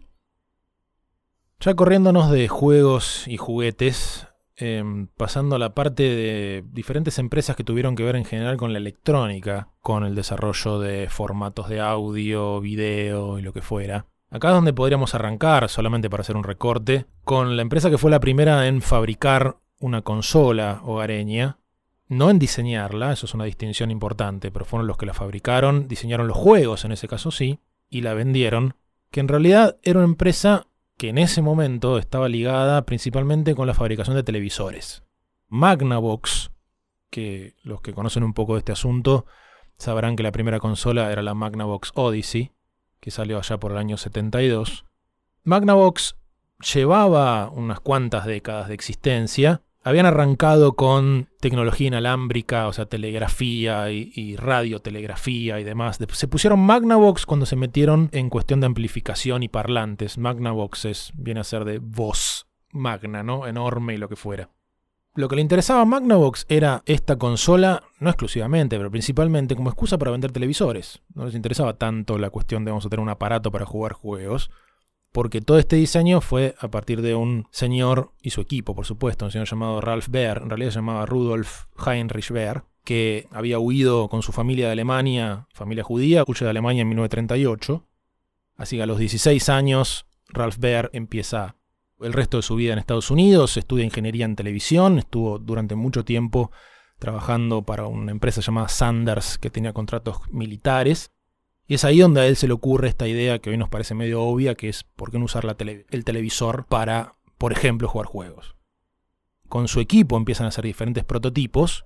Ya 1.59 1.73
corriéndonos 1.75 2.31
de 2.31 2.47
juegos 2.47 3.27
y 3.27 3.35
juguetes, 3.35 4.27
em, 4.55 5.07
pasando 5.17 5.57
a 5.57 5.59
la 5.59 5.75
parte 5.75 6.03
de 6.03 6.63
diferentes 6.71 7.19
empresas 7.19 7.57
que 7.57 7.65
tuvieron 7.65 7.97
que 7.97 8.03
ver 8.03 8.15
en 8.15 8.23
general 8.23 8.55
con 8.55 8.71
la 8.71 8.79
electrónica, 8.79 9.67
con 9.81 10.05
el 10.05 10.15
desarrollo 10.15 10.79
de 10.79 11.09
formatos 11.09 11.67
de 11.67 11.81
audio, 11.81 12.61
video 12.61 13.37
y 13.37 13.41
lo 13.41 13.51
que 13.51 13.61
fuera. 13.61 14.05
Acá 14.31 14.47
es 14.49 14.53
donde 14.53 14.71
podríamos 14.73 15.13
arrancar, 15.13 15.67
solamente 15.67 16.09
para 16.09 16.21
hacer 16.21 16.37
un 16.37 16.43
recorte, 16.45 17.05
con 17.25 17.57
la 17.57 17.61
empresa 17.63 17.89
que 17.89 17.97
fue 17.97 18.11
la 18.11 18.19
primera 18.21 18.67
en 18.67 18.81
fabricar 18.81 19.57
una 19.79 20.01
consola 20.01 20.81
hogareña, 20.83 21.57
no 22.07 22.29
en 22.29 22.39
diseñarla, 22.39 23.13
eso 23.13 23.25
es 23.25 23.33
una 23.33 23.45
distinción 23.45 23.91
importante, 23.91 24.51
pero 24.51 24.65
fueron 24.65 24.87
los 24.87 24.97
que 24.97 25.05
la 25.05 25.13
fabricaron, 25.13 25.87
diseñaron 25.87 26.27
los 26.27 26.37
juegos 26.37 26.85
en 26.85 26.91
ese 26.91 27.07
caso 27.07 27.31
sí, 27.31 27.59
y 27.89 28.01
la 28.01 28.13
vendieron, 28.13 28.75
que 29.11 29.19
en 29.19 29.27
realidad 29.27 29.77
era 29.83 29.99
una 29.99 30.07
empresa 30.07 30.67
que 30.97 31.09
en 31.09 31.17
ese 31.17 31.41
momento 31.41 31.97
estaba 31.97 32.27
ligada 32.27 32.85
principalmente 32.85 33.55
con 33.55 33.67
la 33.67 33.73
fabricación 33.73 34.15
de 34.15 34.23
televisores. 34.23 35.03
Magnavox, 35.47 36.51
que 37.09 37.55
los 37.63 37.81
que 37.81 37.93
conocen 37.93 38.23
un 38.23 38.33
poco 38.33 38.53
de 38.53 38.59
este 38.59 38.71
asunto 38.71 39.25
sabrán 39.77 40.15
que 40.15 40.23
la 40.23 40.31
primera 40.31 40.59
consola 40.59 41.11
era 41.11 41.21
la 41.21 41.33
Magnavox 41.33 41.91
Odyssey, 41.95 42.51
que 42.99 43.11
salió 43.11 43.37
allá 43.37 43.57
por 43.59 43.71
el 43.71 43.77
año 43.77 43.97
72. 43.97 44.85
Magnavox 45.43 46.17
llevaba 46.73 47.49
unas 47.49 47.79
cuantas 47.79 48.25
décadas 48.25 48.67
de 48.67 48.73
existencia, 48.73 49.61
habían 49.83 50.05
arrancado 50.05 50.73
con 50.73 51.29
tecnología 51.39 51.87
inalámbrica, 51.87 52.67
o 52.67 52.73
sea, 52.73 52.85
telegrafía 52.85 53.91
y, 53.91 54.35
radiotelegrafía 54.35 55.59
y 55.59 55.63
demás. 55.63 55.99
Se 56.11 56.27
pusieron 56.27 56.59
Magnavox 56.59 57.25
cuando 57.25 57.45
se 57.45 57.55
metieron 57.55 58.09
en 58.11 58.29
cuestión 58.29 58.59
de 58.59 58.67
amplificación 58.67 59.43
y 59.43 59.47
parlantes. 59.47 60.17
Magnavox 60.17 60.85
es, 60.85 61.11
viene 61.15 61.39
a 61.39 61.45
ser 61.45 61.65
de 61.65 61.79
voz 61.79 62.47
magna, 62.71 63.23
¿no? 63.23 63.47
Enorme 63.47 63.95
y 63.95 63.97
lo 63.97 64.09
que 64.09 64.15
fuera. 64.15 64.49
Lo 65.15 65.27
que 65.27 65.35
le 65.35 65.41
interesaba 65.41 65.81
a 65.81 65.85
Magnavox 65.85 66.45
era 66.49 66.83
esta 66.85 67.17
consola, 67.17 67.83
no 67.99 68.09
exclusivamente, 68.09 68.77
pero 68.77 68.91
principalmente 68.91 69.55
como 69.55 69.69
excusa 69.69 69.97
para 69.97 70.11
vender 70.11 70.31
televisores. 70.31 71.01
No 71.15 71.25
les 71.25 71.35
interesaba 71.35 71.77
tanto 71.77 72.17
la 72.17 72.29
cuestión 72.29 72.63
de 72.63 72.71
vamos 72.71 72.85
a 72.85 72.89
tener 72.89 73.01
un 73.01 73.09
aparato 73.09 73.51
para 73.51 73.65
jugar 73.65 73.93
juegos, 73.93 74.51
porque 75.11 75.41
todo 75.41 75.57
este 75.57 75.75
diseño 75.75 76.21
fue 76.21 76.55
a 76.59 76.69
partir 76.69 77.01
de 77.01 77.15
un 77.15 77.47
señor 77.51 78.13
y 78.21 78.29
su 78.29 78.41
equipo, 78.41 78.75
por 78.75 78.85
supuesto, 78.85 79.25
un 79.25 79.31
señor 79.31 79.47
llamado 79.47 79.81
Ralph 79.81 80.07
Baer, 80.09 80.39
en 80.43 80.49
realidad 80.49 80.71
se 80.71 80.75
llamaba 80.75 81.05
Rudolf 81.05 81.65
Heinrich 81.85 82.31
Baer, 82.31 82.63
que 82.83 83.27
había 83.31 83.59
huido 83.59 84.07
con 84.09 84.21
su 84.21 84.31
familia 84.31 84.67
de 84.67 84.71
Alemania, 84.73 85.47
familia 85.53 85.83
judía, 85.83 86.23
huye 86.27 86.45
de 86.45 86.49
Alemania 86.49 86.81
en 86.81 86.89
1938. 86.89 87.85
Así 88.55 88.77
que 88.77 88.83
a 88.83 88.85
los 88.85 88.99
16 88.99 89.49
años, 89.49 90.05
Ralph 90.27 90.57
Baer 90.59 90.89
empieza 90.93 91.55
el 92.01 92.13
resto 92.13 92.37
de 92.37 92.43
su 92.43 92.55
vida 92.55 92.73
en 92.73 92.79
Estados 92.79 93.11
Unidos, 93.11 93.57
estudia 93.57 93.85
ingeniería 93.85 94.25
en 94.25 94.35
televisión, 94.35 94.99
estuvo 94.99 95.39
durante 95.39 95.75
mucho 95.75 96.05
tiempo 96.05 96.51
trabajando 96.97 97.63
para 97.63 97.87
una 97.87 98.11
empresa 98.11 98.41
llamada 98.41 98.67
Sanders 98.67 99.37
que 99.37 99.49
tenía 99.49 99.73
contratos 99.73 100.17
militares. 100.29 101.11
Y 101.69 101.75
es 101.75 101.85
ahí 101.85 101.99
donde 101.99 102.21
a 102.21 102.25
él 102.25 102.35
se 102.35 102.47
le 102.47 102.53
ocurre 102.53 102.87
esta 102.87 103.07
idea 103.07 103.37
que 103.37 103.51
hoy 103.51 103.57
nos 103.57 103.69
parece 103.69 103.93
medio 103.93 104.23
obvia, 104.23 104.55
que 104.55 104.69
es 104.69 104.85
por 104.95 105.11
qué 105.11 105.19
no 105.19 105.25
usar 105.25 105.45
el 105.59 106.03
televisor 106.03 106.65
para, 106.65 107.13
por 107.37 107.51
ejemplo, 107.51 107.87
jugar 107.87 108.07
juegos. 108.07 108.55
Con 109.47 109.67
su 109.67 109.79
equipo 109.79 110.17
empiezan 110.17 110.47
a 110.47 110.49
hacer 110.49 110.65
diferentes 110.65 111.03
prototipos, 111.03 111.85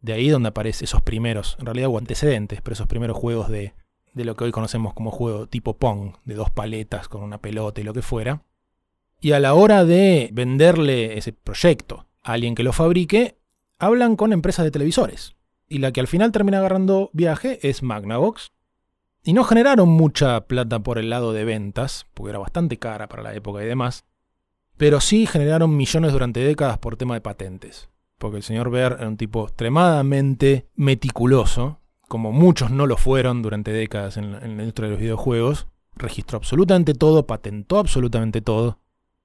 de 0.00 0.12
ahí 0.12 0.28
donde 0.28 0.50
aparecen 0.50 0.84
esos 0.84 1.02
primeros, 1.02 1.56
en 1.58 1.66
realidad 1.66 1.88
o 1.90 1.98
antecedentes, 1.98 2.60
pero 2.62 2.74
esos 2.74 2.86
primeros 2.86 3.16
juegos 3.16 3.48
de, 3.48 3.74
de 4.14 4.24
lo 4.24 4.36
que 4.36 4.44
hoy 4.44 4.52
conocemos 4.52 4.94
como 4.94 5.10
juego 5.10 5.48
tipo 5.48 5.76
Pong, 5.76 6.14
de 6.24 6.36
dos 6.36 6.52
paletas 6.52 7.08
con 7.08 7.24
una 7.24 7.38
pelota 7.38 7.80
y 7.80 7.84
lo 7.84 7.94
que 7.94 8.02
fuera. 8.02 8.44
Y 9.20 9.32
a 9.32 9.40
la 9.40 9.54
hora 9.54 9.84
de 9.84 10.30
venderle 10.32 11.18
ese 11.18 11.32
proyecto 11.32 12.06
a 12.22 12.34
alguien 12.34 12.54
que 12.54 12.62
lo 12.62 12.72
fabrique, 12.72 13.40
hablan 13.80 14.14
con 14.14 14.32
empresas 14.32 14.64
de 14.64 14.70
televisores. 14.70 15.34
Y 15.66 15.78
la 15.78 15.90
que 15.90 15.98
al 15.98 16.06
final 16.06 16.30
termina 16.30 16.58
agarrando 16.58 17.10
viaje 17.12 17.58
es 17.68 17.82
Magnavox. 17.82 18.52
Y 19.26 19.32
no 19.32 19.42
generaron 19.42 19.88
mucha 19.88 20.46
plata 20.46 20.78
por 20.78 20.98
el 20.98 21.10
lado 21.10 21.32
de 21.32 21.44
ventas, 21.44 22.06
porque 22.14 22.30
era 22.30 22.38
bastante 22.38 22.78
cara 22.78 23.08
para 23.08 23.24
la 23.24 23.34
época 23.34 23.60
y 23.60 23.66
demás. 23.66 24.04
Pero 24.76 25.00
sí 25.00 25.26
generaron 25.26 25.76
millones 25.76 26.12
durante 26.12 26.38
décadas 26.38 26.78
por 26.78 26.96
tema 26.96 27.14
de 27.14 27.20
patentes. 27.20 27.88
Porque 28.18 28.36
el 28.36 28.44
señor 28.44 28.70
Baer 28.70 28.94
era 29.00 29.08
un 29.08 29.16
tipo 29.16 29.42
extremadamente 29.42 30.68
meticuloso, 30.76 31.80
como 32.06 32.30
muchos 32.30 32.70
no 32.70 32.86
lo 32.86 32.96
fueron 32.96 33.42
durante 33.42 33.72
décadas 33.72 34.16
en 34.16 34.30
la 34.30 34.46
industria 34.46 34.86
de 34.86 34.92
los 34.92 35.00
videojuegos. 35.00 35.66
Registró 35.96 36.36
absolutamente 36.36 36.94
todo, 36.94 37.26
patentó 37.26 37.80
absolutamente 37.80 38.42
todo. 38.42 38.78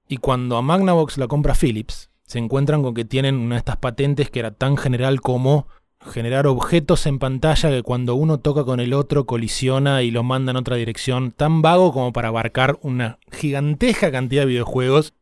Y 0.08 0.16
cuando 0.16 0.56
a 0.56 0.62
Magnavox 0.62 1.16
la 1.16 1.28
compra 1.28 1.54
Philips, 1.54 2.10
se 2.24 2.40
encuentran 2.40 2.82
con 2.82 2.94
que 2.94 3.04
tienen 3.04 3.36
una 3.36 3.54
de 3.54 3.60
estas 3.60 3.76
patentes 3.76 4.30
que 4.30 4.40
era 4.40 4.50
tan 4.50 4.76
general 4.76 5.20
como 5.20 5.68
generar 6.06 6.46
objetos 6.46 7.06
en 7.06 7.18
pantalla 7.18 7.70
que 7.70 7.82
cuando 7.82 8.14
uno 8.14 8.38
toca 8.40 8.64
con 8.64 8.80
el 8.80 8.92
otro 8.92 9.26
colisiona 9.26 10.02
y 10.02 10.10
lo 10.10 10.22
manda 10.22 10.50
en 10.50 10.56
otra 10.56 10.76
dirección, 10.76 11.32
tan 11.32 11.62
vago 11.62 11.92
como 11.92 12.12
para 12.12 12.28
abarcar 12.28 12.78
una 12.82 13.18
gigantesca 13.30 14.10
cantidad 14.10 14.42
de 14.42 14.48
videojuegos. 14.48 15.14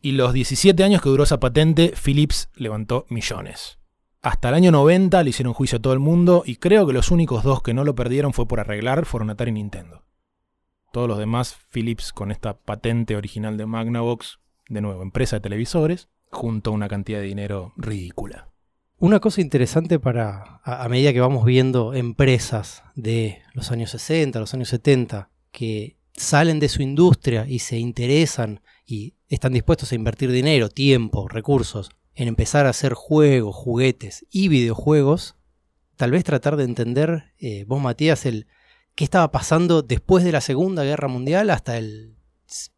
Y 0.00 0.12
los 0.12 0.32
17 0.32 0.84
años 0.84 1.00
que 1.00 1.08
duró 1.08 1.24
esa 1.24 1.40
patente, 1.40 1.94
Philips 2.02 2.50
levantó 2.54 3.06
millones. 3.08 3.78
Hasta 4.20 4.48
el 4.48 4.54
año 4.54 4.70
90 4.70 5.22
le 5.22 5.30
hicieron 5.30 5.54
juicio 5.54 5.78
a 5.78 5.82
todo 5.82 5.92
el 5.92 5.98
mundo 5.98 6.42
y 6.46 6.56
creo 6.56 6.86
que 6.86 6.92
los 6.92 7.10
únicos 7.10 7.42
dos 7.42 7.62
que 7.62 7.74
no 7.74 7.84
lo 7.84 7.94
perdieron 7.94 8.32
fue 8.32 8.46
por 8.46 8.60
arreglar 8.60 9.06
fueron 9.06 9.30
Atari 9.30 9.50
y 9.50 9.54
Nintendo. 9.54 10.02
Todos 10.92 11.08
los 11.08 11.18
demás, 11.18 11.56
Philips 11.70 12.12
con 12.12 12.30
esta 12.30 12.56
patente 12.56 13.16
original 13.16 13.56
de 13.56 13.66
Magnavox, 13.66 14.38
de 14.68 14.80
nuevo, 14.80 15.02
empresa 15.02 15.36
de 15.36 15.40
televisores, 15.40 16.08
junto 16.30 16.70
a 16.70 16.74
una 16.74 16.88
cantidad 16.88 17.18
de 17.18 17.26
dinero 17.26 17.72
ridícula. 17.76 18.53
Una 18.98 19.20
cosa 19.20 19.40
interesante 19.40 19.98
para, 19.98 20.60
a, 20.62 20.88
medida 20.88 21.12
que 21.12 21.20
vamos 21.20 21.44
viendo 21.44 21.94
empresas 21.94 22.82
de 22.94 23.42
los 23.52 23.70
años 23.70 23.90
60, 23.90 24.38
los 24.38 24.54
años 24.54 24.68
70, 24.68 25.30
que 25.50 25.98
salen 26.16 26.60
de 26.60 26.68
su 26.68 26.80
industria 26.80 27.46
y 27.48 27.58
se 27.58 27.78
interesan 27.78 28.60
y 28.86 29.14
están 29.28 29.52
dispuestos 29.52 29.90
a 29.90 29.96
invertir 29.96 30.30
dinero, 30.30 30.68
tiempo, 30.68 31.28
recursos 31.28 31.90
en 32.14 32.28
empezar 32.28 32.66
a 32.66 32.70
hacer 32.70 32.94
juegos, 32.94 33.56
juguetes 33.56 34.24
y 34.30 34.48
videojuegos, 34.48 35.34
tal 35.96 36.12
vez 36.12 36.22
tratar 36.22 36.56
de 36.56 36.64
entender, 36.64 37.32
eh, 37.38 37.64
vos 37.66 37.80
Matías, 37.80 38.24
el, 38.26 38.46
qué 38.94 39.02
estaba 39.02 39.32
pasando 39.32 39.82
después 39.82 40.24
de 40.24 40.32
la 40.32 40.40
Segunda 40.40 40.84
Guerra 40.84 41.08
Mundial 41.08 41.50
hasta 41.50 41.76
el 41.76 42.14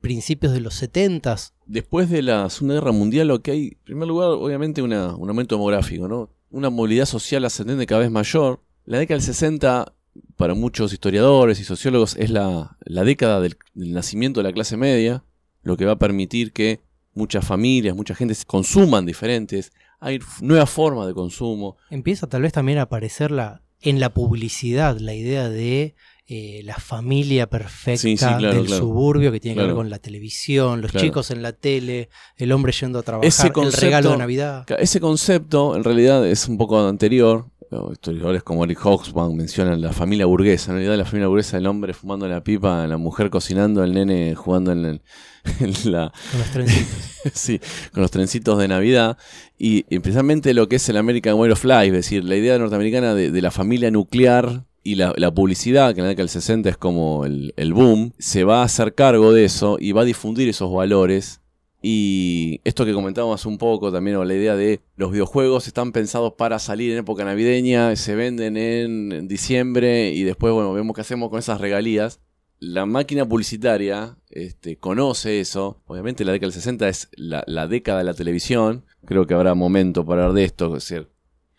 principios 0.00 0.52
de 0.52 0.61
los 0.61 0.75
70 0.75 1.37
Después 1.66 2.08
de 2.08 2.23
la 2.23 2.49
Segunda 2.49 2.75
Guerra 2.75 2.92
Mundial 2.92 3.28
lo 3.28 3.42
que 3.42 3.50
hay, 3.50 3.64
en 3.66 3.78
primer 3.85 4.08
lugar, 4.08 4.30
obviamente 4.30 4.82
un 4.82 4.92
aumento 4.92 5.56
demográfico, 5.56 6.06
¿no? 6.06 6.30
Una 6.50 6.70
movilidad 6.70 7.06
social 7.06 7.44
ascendente 7.44 7.87
cada 7.87 8.02
vez 8.02 8.11
mayor. 8.11 8.61
La 8.85 8.99
década 8.99 9.16
del 9.16 9.26
60, 9.26 9.92
para 10.37 10.54
muchos 10.54 10.92
historiadores 10.92 11.58
y 11.58 11.64
sociólogos, 11.64 12.16
es 12.16 12.30
la, 12.30 12.76
década 12.87 13.40
del, 13.40 13.56
nacimiento 13.75 14.40
de 14.40 14.44
la 14.44 14.52
clase 14.52 14.76
media, 14.76 15.25
lo 15.62 15.76
que 15.76 15.85
va 15.85 15.92
a 15.92 15.99
permitir 15.99 16.52
que 16.52 16.80
muchas 17.14 17.44
familias, 17.44 17.96
mucha 17.96 18.14
gente 18.14 18.35
consuman 18.46 19.04
diferentes, 19.04 19.73
hay 19.99 20.20
nuevas 20.40 20.70
formas 20.70 21.08
de 21.08 21.14
consumo. 21.14 21.76
Empieza 21.90 22.28
tal 22.28 22.42
vez 22.42 22.52
también 22.52 22.78
a 22.78 22.82
aparecer 22.82 23.32
la, 23.32 23.62
en 23.80 23.99
la 23.99 24.14
publicidad 24.14 24.99
la 24.99 25.14
idea 25.14 25.49
de 25.49 25.94
eh, 26.28 26.62
la 26.64 26.76
familia 26.76 27.49
perfecta 27.49 28.38
del 28.38 28.68
suburbio 28.68 29.30
que 29.30 29.40
tiene 29.40 29.61
que 29.61 29.66
ver 29.66 29.75
con 29.75 29.90
la 29.90 29.99
televisión, 29.99 30.80
los 30.80 30.92
chicos 30.92 31.30
en 31.30 31.42
la 31.42 31.52
tele, 31.52 32.09
el 32.37 32.52
hombre 32.52 32.73
yendo 32.73 32.99
a 32.99 33.02
trabajar, 33.02 33.52
el 33.56 33.73
regalo 33.73 34.11
de 34.11 34.16
Navidad. 34.16 34.66
Ese 34.78 35.00
concepto 35.00 35.76
en 35.76 35.85
realidad 35.85 36.26
es 36.26 36.49
un 36.49 36.59
poco 36.59 36.87
anterior. 36.87 37.47
Historiadores 37.92 38.45
como 38.45 38.64
Eric 38.64 38.78
Hobsbawm 38.78 39.37
mencionan 39.37 39.80
la 39.80 39.92
familia 39.92 40.25
burguesa. 40.26 40.71
En 40.71 40.76
realidad, 40.76 40.97
la 40.97 41.04
familia 41.04 41.26
burguesa, 41.26 41.59
el 41.59 41.66
hombre 41.66 41.95
fumando 41.95 42.28
la 42.28 42.42
pipa, 42.42 42.87
la 42.87 42.97
mujer 42.97 43.28
cocinando, 43.28 43.83
el 43.83 43.92
nene 43.92 44.35
jugando 44.37 44.71
en, 44.73 44.85
el, 44.85 45.00
la. 45.85 46.12
Con 46.30 46.40
los 46.40 46.50
trencitos. 46.50 47.16
sí, 47.35 47.61
con 47.92 48.02
los 48.02 48.11
trencitos 48.11 48.59
de 48.59 48.68
Navidad. 48.68 49.18
Y, 49.59 49.85
especialmente 49.95 50.54
lo 50.54 50.68
que 50.68 50.76
es 50.76 50.88
el 50.88 50.97
American 50.97 51.35
Way 51.35 51.50
of 51.50 51.64
Life, 51.64 51.87
es 51.87 51.92
decir, 51.92 52.25
la 52.25 52.37
idea 52.37 52.59
norteamericana 52.59 53.14
de, 53.14 53.42
la 53.42 53.50
familia 53.50 53.90
nuclear 53.90 54.64
y 54.87 54.95
la, 54.95 55.35
publicidad, 55.35 55.95
que 55.95 56.00
en 56.00 56.05
la 56.05 56.11
década 56.11 56.25
del 56.25 56.31
60 56.31 56.69
es 56.71 56.76
como 56.76 57.25
el, 57.25 57.73
boom, 57.75 58.12
se 58.19 58.45
va 58.45 58.61
a 58.61 58.64
hacer 58.64 58.95
cargo 58.95 59.33
de 59.33 59.45
eso 59.45 59.78
y 59.81 59.93
va 59.93 60.02
a 60.02 60.05
difundir 60.05 60.49
esos 60.49 60.73
valores. 60.73 61.40
Y 61.83 62.61
esto 62.64 62.85
que 62.85 62.93
comentábamos 62.93 63.47
un 63.47 63.59
poco 63.59 63.93
también, 63.93 64.16
o 64.16 64.25
la 64.25 64.35
idea 64.35 64.57
de 64.57 64.81
los 64.97 65.12
videojuegos 65.12 65.66
están 65.66 65.93
pensados 65.93 66.35
para 66.35 66.59
salir 66.59 66.93
en 66.93 66.99
época 66.99 67.25
navideña, 67.25 67.95
se 67.97 68.14
venden 68.14 68.57
en 68.57 69.28
diciembre 69.28 70.12
y 70.12 70.23
después, 70.23 70.52
bueno, 70.52 70.73
vemos 70.73 70.95
qué 70.95 71.02
hacemos 71.02 71.31
con 71.31 71.38
esas 71.38 71.61
regalías 71.61 72.21
la 72.59 72.87
máquina 72.87 73.26
publicitaria 73.26 74.16
este, 74.31 74.78
conoce 74.78 75.40
eso. 75.40 75.83
Obviamente 75.87 76.25
la 76.25 76.33
década 76.33 76.49
del 76.49 76.55
60 76.55 76.88
es 76.88 77.09
la, 77.16 77.66
década 77.66 77.99
de 77.99 78.05
la 78.05 78.14
televisión. 78.14 78.85
Creo 79.05 79.26
que 79.26 79.35
habrá 79.35 79.55
momento 79.55 80.05
para 80.05 80.23
hablar 80.23 80.37
de 80.37 80.45
esto. 80.45 80.76
Es 80.76 80.88
decir, 80.88 81.11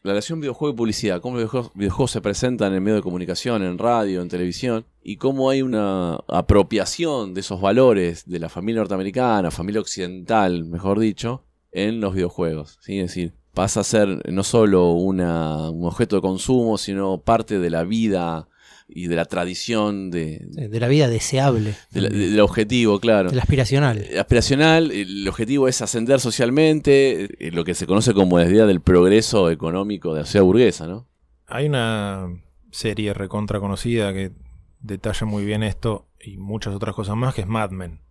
la 0.03 0.11
relación 0.11 0.39
videojuego 0.39 0.73
y 0.73 0.77
publicidad, 0.77 1.21
cómo 1.21 1.37
los 1.37 1.71
videojuegos, 1.73 2.11
se 2.11 2.21
presentan 2.21 2.73
en 2.73 2.83
medio 2.83 2.95
de 2.95 3.01
comunicación, 3.01 3.63
en 3.63 3.77
radio, 3.77 4.21
en 4.21 4.29
televisión, 4.29 4.85
y 5.03 5.17
cómo 5.17 5.49
hay 5.49 5.61
una 5.61 6.15
apropiación 6.27 7.33
de 7.33 7.41
esos 7.41 7.59
valores 7.59 8.25
de 8.25 8.39
la 8.39 8.49
familia 8.49 8.81
norteamericana, 8.81 9.51
familia 9.51 9.81
occidental, 9.81 10.65
mejor 10.65 10.99
dicho, 10.99 11.43
en 11.71 11.99
los 11.99 12.13
videojuegos. 12.13 12.77
¿sí? 12.81 12.99
Es 12.99 13.07
decir, 13.07 13.33
pasa 13.53 13.79
a 13.79 13.83
ser 13.83 14.31
no 14.31 14.43
solo 14.43 14.91
un 14.91 15.19
objeto 15.21 16.15
de 16.15 16.21
consumo, 16.21 16.77
sino 16.77 17.19
parte 17.21 17.59
de 17.59 17.69
la 17.69 17.83
vida 17.83 18.47
y 18.87 19.07
de 19.07 19.15
la 19.15 19.25
tradición 19.25 20.09
de... 20.11 20.41
De 20.49 20.79
la 20.79 20.87
vida 20.87 21.07
deseable. 21.07 21.75
del 21.91 22.39
objetivo, 22.39 22.99
claro. 22.99 23.29
El 23.29 23.39
aspiracional. 23.39 23.97
El 23.97 24.19
aspiracional, 24.19 24.91
el 24.91 25.27
objetivo 25.27 25.67
es 25.67 25.81
ascender 25.81 26.19
socialmente, 26.19 27.25
eh, 27.39 27.51
lo 27.51 27.65
que 27.65 27.75
se 27.75 27.85
conoce 27.85 28.13
como 28.13 28.39
la 28.39 28.47
idea 28.47 28.65
del 28.65 28.81
progreso 28.81 29.51
económico 29.51 30.13
de 30.13 30.21
la 30.21 30.25
sociedad 30.25 30.45
burguesa, 30.45 30.87
¿no? 30.87 31.07
Hay 31.47 31.67
una 31.67 32.27
serie 32.71 33.13
recontra 33.13 33.59
conocida 33.59 34.13
que 34.13 34.31
detalla 34.79 35.25
muy 35.25 35.45
bien 35.45 35.63
esto 35.63 36.07
y 36.19 36.37
muchas 36.37 36.73
otras 36.73 36.95
cosas 36.95 37.15
más, 37.15 37.33
que 37.33 37.41
es 37.41 37.47
Mad 37.47 37.71
Men. 37.71 38.01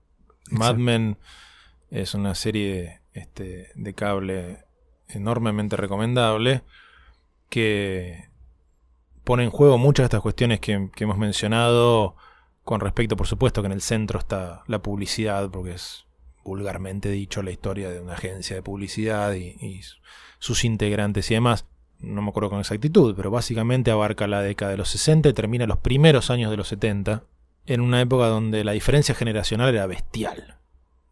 Mad 0.50 0.76
Men 0.76 1.18
es 1.90 2.14
una 2.14 2.34
serie 2.34 3.00
este, 3.12 3.68
de 3.74 3.94
cable 3.94 4.58
enormemente 5.08 5.76
recomendable 5.76 6.62
que 7.48 8.28
pone 9.26 9.42
en 9.42 9.50
juego 9.50 9.76
muchas 9.76 10.04
de 10.04 10.06
estas 10.06 10.20
cuestiones 10.20 10.60
que, 10.60 10.88
hemos 10.98 11.18
mencionado, 11.18 12.14
con 12.62 12.78
respecto, 12.78 13.16
por 13.16 13.26
supuesto, 13.26 13.60
que 13.60 13.66
en 13.66 13.72
el 13.72 13.80
centro 13.80 14.20
está 14.20 14.62
la 14.68 14.82
publicidad, 14.82 15.50
porque 15.50 15.72
es 15.72 16.06
vulgarmente 16.44 17.10
dicho, 17.10 17.42
la 17.42 17.50
historia 17.50 17.90
de 17.90 18.00
una 18.00 18.12
agencia 18.12 18.54
de 18.54 18.62
publicidad 18.62 19.34
y, 19.34 19.56
y 19.60 19.80
sus 20.38 20.64
integrantes 20.64 21.28
y 21.32 21.34
demás. 21.34 21.66
No 21.98 22.22
me 22.22 22.28
acuerdo 22.28 22.50
con 22.50 22.60
exactitud, 22.60 23.16
pero 23.16 23.32
básicamente 23.32 23.90
abarca 23.90 24.28
la 24.28 24.42
década 24.42 24.70
de 24.70 24.76
los 24.76 24.90
60 24.90 25.28
y 25.28 25.32
termina 25.32 25.66
los 25.66 25.78
primeros 25.78 26.30
años 26.30 26.52
de 26.52 26.58
los 26.58 26.68
70, 26.68 27.24
en 27.66 27.80
una 27.80 28.00
época 28.00 28.28
donde 28.28 28.62
la 28.62 28.72
diferencia 28.72 29.16
generacional 29.16 29.74
era 29.74 29.88
bestial. 29.88 30.58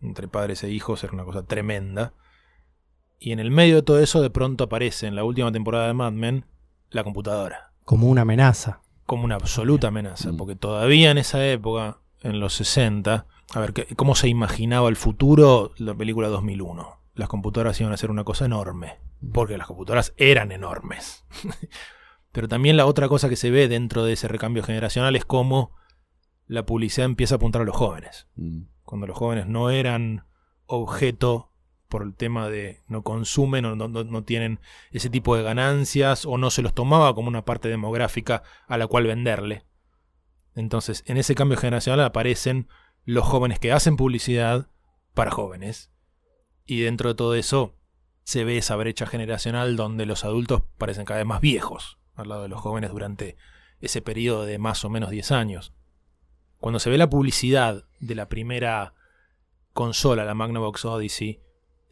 Entre 0.01 0.29
padres 0.29 0.63
e 0.63 0.71
hijos 0.71 1.03
era 1.03 1.15
una 1.15 1.25
cosa 1.25 1.43
tremenda. 1.43 2.13
Y 3.19 3.33
en 3.33 3.41
el 3.41 3.51
medio 3.51 3.75
de 3.75 3.83
todo 3.83 3.99
eso, 3.99 4.23
de 4.23 4.31
pronto 4.31 4.63
aparece 4.63 5.09
en 5.09 5.17
la 5.17 5.25
última 5.25 5.51
temporada 5.51 5.89
de 5.89 5.95
Mad 5.95 6.13
Men 6.13 6.45
la 6.91 7.03
computadora. 7.03 7.74
Como 7.85 8.09
una 8.09 8.23
amenaza. 8.23 8.81
Como 9.07 9.25
una 9.25 9.35
absoluta 9.37 9.89
amenaza. 9.89 10.33
Mm. 10.33 10.37
Porque 10.37 10.57
todavía 10.57 11.11
en 11.11 11.19
esa 11.19 11.47
época, 11.47 11.99
en 12.23 12.41
los 12.41 12.55
60, 12.55 13.27
a 13.55 13.61
ver, 13.61 13.73
¿qué- 13.73 13.95
¿cómo 13.97 14.15
se 14.15 14.29
imaginaba 14.29 14.89
el 14.89 14.97
futuro? 14.97 15.73
La 15.77 15.95
película 15.95 16.29
2001. 16.29 17.01
Las 17.15 17.29
computadoras 17.29 17.81
iban 17.81 17.93
a 17.93 17.97
ser 17.97 18.11
una 18.11 18.25
cosa 18.25 18.47
enorme. 18.47 18.99
Porque 19.33 19.57
las 19.59 19.67
computadoras 19.67 20.13
eran 20.17 20.51
enormes. 20.53 21.25
Pero 22.33 22.49
también 22.49 22.77
la 22.77 22.87
otra 22.87 23.09
cosa 23.09 23.29
que 23.29 23.37
se 23.37 23.51
ve 23.51 23.69
dentro 23.69 24.05
de 24.05 24.15
ese 24.15 24.27
recambio 24.29 24.63
generacional 24.65 25.15
es 25.15 25.25
cómo 25.25 25.73
la 26.47 26.67
publicidad 26.67 27.05
empieza 27.07 27.35
a 27.35 27.37
apuntar 27.37 27.63
a 27.63 27.65
los 27.65 27.77
jóvenes 27.77 28.27
Mm. 28.37 28.63
cuando 28.83 29.07
los 29.07 29.17
jóvenes 29.17 29.47
no 29.47 29.71
eran 29.71 30.27
objeto 30.67 31.51
por 31.95 32.03
el 32.03 32.13
tema 32.13 32.49
de 32.49 32.83
no 32.89 33.05
consumen 33.05 33.65
o 33.67 33.77
no, 33.77 34.25
tienen 34.25 34.59
ese 34.91 35.11
tipo 35.11 35.37
de 35.37 35.45
ganancias 35.45 36.27
o 36.27 36.39
no 36.39 36.51
se 36.51 36.61
los 36.61 36.75
tomaba 36.75 37.15
como 37.15 37.29
una 37.29 37.45
parte 37.45 37.69
demográfica 37.69 38.43
a 38.67 38.79
la 38.79 38.89
cual 38.89 39.07
venderle. 39.07 39.65
Entonces, 40.57 41.05
en 41.07 41.19
ese 41.19 41.37
cambio 41.37 41.57
generacional 41.57 42.05
aparecen 42.05 42.67
los 43.05 43.25
jóvenes 43.25 43.61
que 43.61 43.71
hacen 43.71 43.97
publicidad 43.97 44.67
para 45.15 45.31
jóvenes. 45.31 45.93
Y 46.67 46.81
dentro 46.81 47.11
de 47.11 47.15
todo 47.15 47.37
eso 47.37 47.77
se 48.25 48.43
ve 48.43 48.59
esa 48.59 48.75
brecha 48.75 49.07
generacional 49.07 49.77
donde 49.77 50.05
los 50.05 50.25
adultos 50.25 50.65
parecen 50.79 51.05
cada 51.05 51.19
vez 51.19 51.29
más 51.29 51.41
viejos 51.41 52.01
al 52.17 52.29
lado 52.29 52.43
de 52.43 52.49
los 52.49 52.61
jóvenes 52.61 52.91
durante 52.91 53.37
ese 53.81 54.03
periodo 54.03 54.47
de 54.47 54.59
más 54.59 54.85
o 54.85 54.91
menos 54.91 55.11
10 55.11 55.31
años 55.31 55.73
cuando 56.59 56.81
se 56.81 56.91
ve 56.91 56.99
la 56.99 57.09
publicidad 57.09 57.85
de 58.01 58.15
la 58.17 58.29
primera 58.29 58.95
consola, 59.75 60.25
la 60.25 60.35
Magnavox 60.35 60.85
Odyssey, 60.87 61.44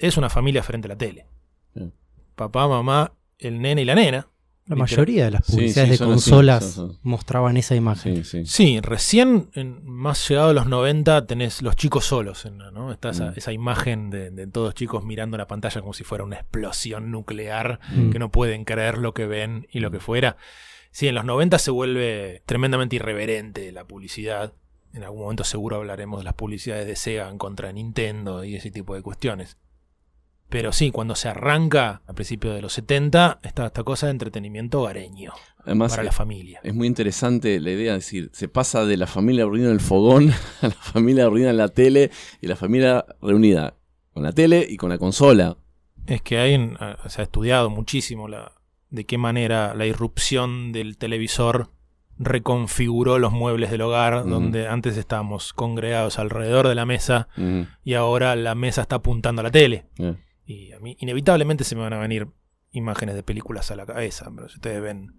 es 0.06 0.16
una 0.16 0.28
familia 0.30 0.62
frente 0.62 0.86
a 0.88 0.90
la 0.90 0.96
tele. 0.98 1.26
Sí. 1.74 1.90
Papá, 2.34 2.68
mamá, 2.68 3.12
el 3.38 3.60
nene 3.60 3.82
y 3.82 3.84
la 3.84 3.94
nena. 3.94 4.28
La 4.66 4.76
mayoría 4.76 5.24
de 5.24 5.32
las 5.32 5.42
publicidades 5.42 5.90
sí, 5.90 5.98
de 5.98 6.04
así, 6.04 6.12
consolas 6.12 6.64
son- 6.64 6.90
son. 6.92 6.98
mostraban 7.02 7.56
esa 7.56 7.74
imagen. 7.74 8.24
Sí, 8.24 8.44
sí. 8.44 8.46
Sí, 8.46 8.80
recién, 8.80 9.50
en- 9.54 9.84
más 9.84 10.28
llegado 10.28 10.50
a 10.50 10.52
los 10.52 10.66
90, 10.66 11.26
tenés 11.26 11.62
los 11.62 11.74
chicos 11.74 12.04
solos. 12.04 12.44
en 12.46 12.58
la- 12.58 12.70
¿no? 12.70 12.92
Está 12.92 13.10
esa, 13.10 13.32
Mm. 13.32 13.34
esa 13.36 13.52
imagen 13.52 14.10
de, 14.10 14.30
de 14.30 14.46
todos 14.46 14.74
chicos 14.74 15.04
mirando 15.04 15.36
la 15.36 15.48
pantalla 15.48 15.80
como 15.80 15.92
si 15.92 16.04
fuera 16.04 16.22
una 16.22 16.36
explosión 16.36 17.10
nuclear, 17.10 17.80
Mm. 17.92 18.10
que 18.10 18.18
no 18.20 18.30
pueden 18.30 18.64
creer 18.64 18.98
lo 18.98 19.12
que 19.14 19.26
ven 19.26 19.66
y 19.72 19.80
lo 19.80 19.90
que 19.90 19.98
fuera. 19.98 20.36
Sí, 20.92 21.08
en 21.08 21.16
los 21.16 21.24
90 21.24 21.58
se 21.58 21.70
vuelve 21.72 22.42
tremendamente 22.46 22.96
irreverente 22.96 23.72
la 23.72 23.84
publicidad. 23.84 24.52
En 24.94 25.02
algún 25.02 25.22
momento 25.22 25.42
seguro 25.42 25.76
hablaremos 25.76 26.20
de 26.20 26.24
las 26.24 26.34
publicidades 26.34 26.86
de 26.86 26.94
Sega 26.96 27.28
en 27.28 27.36
contra 27.38 27.66
de 27.68 27.74
Nintendo 27.74 28.44
y 28.44 28.54
ese 28.54 28.70
tipo 28.70 28.94
de 28.94 29.02
cuestiones. 29.02 29.56
Pero 30.52 30.70
sí, 30.70 30.90
cuando 30.90 31.14
se 31.14 31.28
arranca 31.28 32.02
a 32.06 32.12
principios 32.12 32.54
de 32.54 32.60
los 32.60 32.74
70, 32.74 33.40
está 33.42 33.64
esta 33.66 33.82
cosa 33.84 34.06
de 34.06 34.12
entretenimiento 34.12 34.82
hogareño 34.82 35.32
Además, 35.64 35.92
para 35.92 36.02
la 36.04 36.12
familia. 36.12 36.60
es 36.62 36.74
muy 36.74 36.86
interesante 36.86 37.58
la 37.58 37.70
idea, 37.70 37.94
es 37.96 38.04
decir, 38.04 38.28
se 38.34 38.48
pasa 38.48 38.84
de 38.84 38.98
la 38.98 39.06
familia 39.06 39.44
reunida 39.44 39.68
en 39.68 39.72
el 39.72 39.80
fogón 39.80 40.30
a 40.60 40.66
la 40.68 40.74
familia 40.74 41.24
reunida 41.24 41.48
en 41.50 41.56
la 41.56 41.68
tele 41.68 42.10
y 42.42 42.48
la 42.48 42.56
familia 42.56 43.06
reunida 43.22 43.74
con 44.12 44.24
la 44.24 44.32
tele 44.32 44.66
y 44.68 44.76
con 44.76 44.90
la 44.90 44.98
consola. 44.98 45.56
Es 46.06 46.20
que 46.20 46.36
hay, 46.38 46.70
se 47.06 47.22
ha 47.22 47.24
estudiado 47.24 47.70
muchísimo 47.70 48.28
la, 48.28 48.52
de 48.90 49.06
qué 49.06 49.16
manera 49.16 49.74
la 49.74 49.86
irrupción 49.86 50.72
del 50.72 50.98
televisor 50.98 51.70
reconfiguró 52.18 53.18
los 53.18 53.32
muebles 53.32 53.70
del 53.70 53.80
hogar, 53.80 54.28
donde 54.28 54.68
antes 54.68 54.96
estábamos 54.96 55.52
congregados 55.54 56.18
alrededor 56.18 56.68
de 56.68 56.74
la 56.74 56.84
mesa 56.86 57.28
Mm, 57.36 57.62
y 57.84 57.94
ahora 57.94 58.36
la 58.36 58.54
mesa 58.54 58.82
está 58.82 58.96
apuntando 58.96 59.40
a 59.40 59.44
la 59.44 59.50
tele. 59.50 59.86
eh. 59.98 60.14
Y 60.46 60.72
a 60.72 60.80
mí 60.80 60.96
inevitablemente 61.00 61.64
se 61.64 61.74
me 61.76 61.82
van 61.82 61.92
a 61.92 61.98
venir 61.98 62.28
imágenes 62.72 63.14
de 63.14 63.22
películas 63.22 63.70
a 63.70 63.76
la 63.76 63.86
cabeza, 63.86 64.30
pero 64.34 64.48
si 64.48 64.56
ustedes 64.56 64.80
ven 64.82 65.14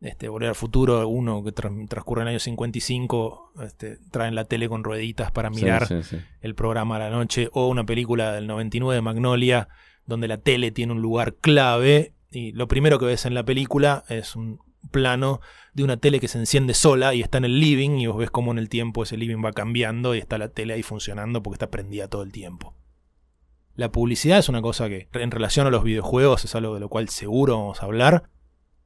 este, 0.00 0.28
Volver 0.28 0.50
al 0.50 0.54
Futuro, 0.54 1.08
uno 1.08 1.42
que 1.42 1.50
tras- 1.52 1.72
transcurre 1.88 2.22
en 2.22 2.28
el 2.28 2.32
año 2.32 2.40
55, 2.40 3.52
este, 3.62 3.98
traen 4.10 4.34
la 4.34 4.44
tele 4.44 4.68
con 4.68 4.84
rueditas 4.84 5.30
para 5.32 5.48
Sí, 5.50 5.56
mirar 5.56 5.86
sí, 5.86 6.02
sí. 6.02 6.18
el 6.42 6.54
programa 6.54 6.96
a 6.96 6.98
la 7.00 7.10
noche, 7.10 7.48
o 7.52 7.68
una 7.68 7.84
película 7.86 8.32
del 8.32 8.46
99 8.46 8.96
de 8.96 9.00
Magnolia, 9.02 9.68
donde 10.06 10.28
la 10.28 10.38
tele 10.38 10.70
tiene 10.72 10.92
un 10.92 11.00
lugar 11.00 11.34
clave, 11.36 12.12
y 12.30 12.52
lo 12.52 12.68
primero 12.68 12.98
que 12.98 13.06
ves 13.06 13.24
en 13.26 13.34
la 13.34 13.44
película 13.44 14.04
es 14.08 14.36
un 14.36 14.60
plano 14.90 15.40
de 15.72 15.84
una 15.84 15.96
tele 15.96 16.20
que 16.20 16.28
se 16.28 16.38
enciende 16.38 16.74
sola 16.74 17.14
y 17.14 17.22
está 17.22 17.38
en 17.38 17.46
el 17.46 17.58
living, 17.58 17.98
y 17.98 18.06
vos 18.06 18.18
ves 18.18 18.30
cómo 18.30 18.52
en 18.52 18.58
el 18.58 18.68
tiempo 18.68 19.04
ese 19.04 19.16
living 19.16 19.42
va 19.42 19.52
cambiando 19.52 20.14
y 20.14 20.18
está 20.18 20.36
la 20.36 20.48
tele 20.50 20.74
ahí 20.74 20.82
funcionando 20.82 21.42
porque 21.42 21.54
está 21.54 21.70
prendida 21.70 22.08
todo 22.08 22.22
el 22.22 22.32
tiempo. 22.32 22.74
La 23.76 23.90
publicidad 23.90 24.38
es 24.38 24.48
una 24.48 24.62
cosa 24.62 24.88
que 24.88 25.08
en 25.12 25.30
relación 25.30 25.66
a 25.66 25.70
los 25.70 25.82
videojuegos 25.82 26.44
es 26.44 26.54
algo 26.54 26.74
de 26.74 26.80
lo 26.80 26.88
cual 26.88 27.08
seguro 27.08 27.58
vamos 27.58 27.82
a 27.82 27.86
hablar. 27.86 28.24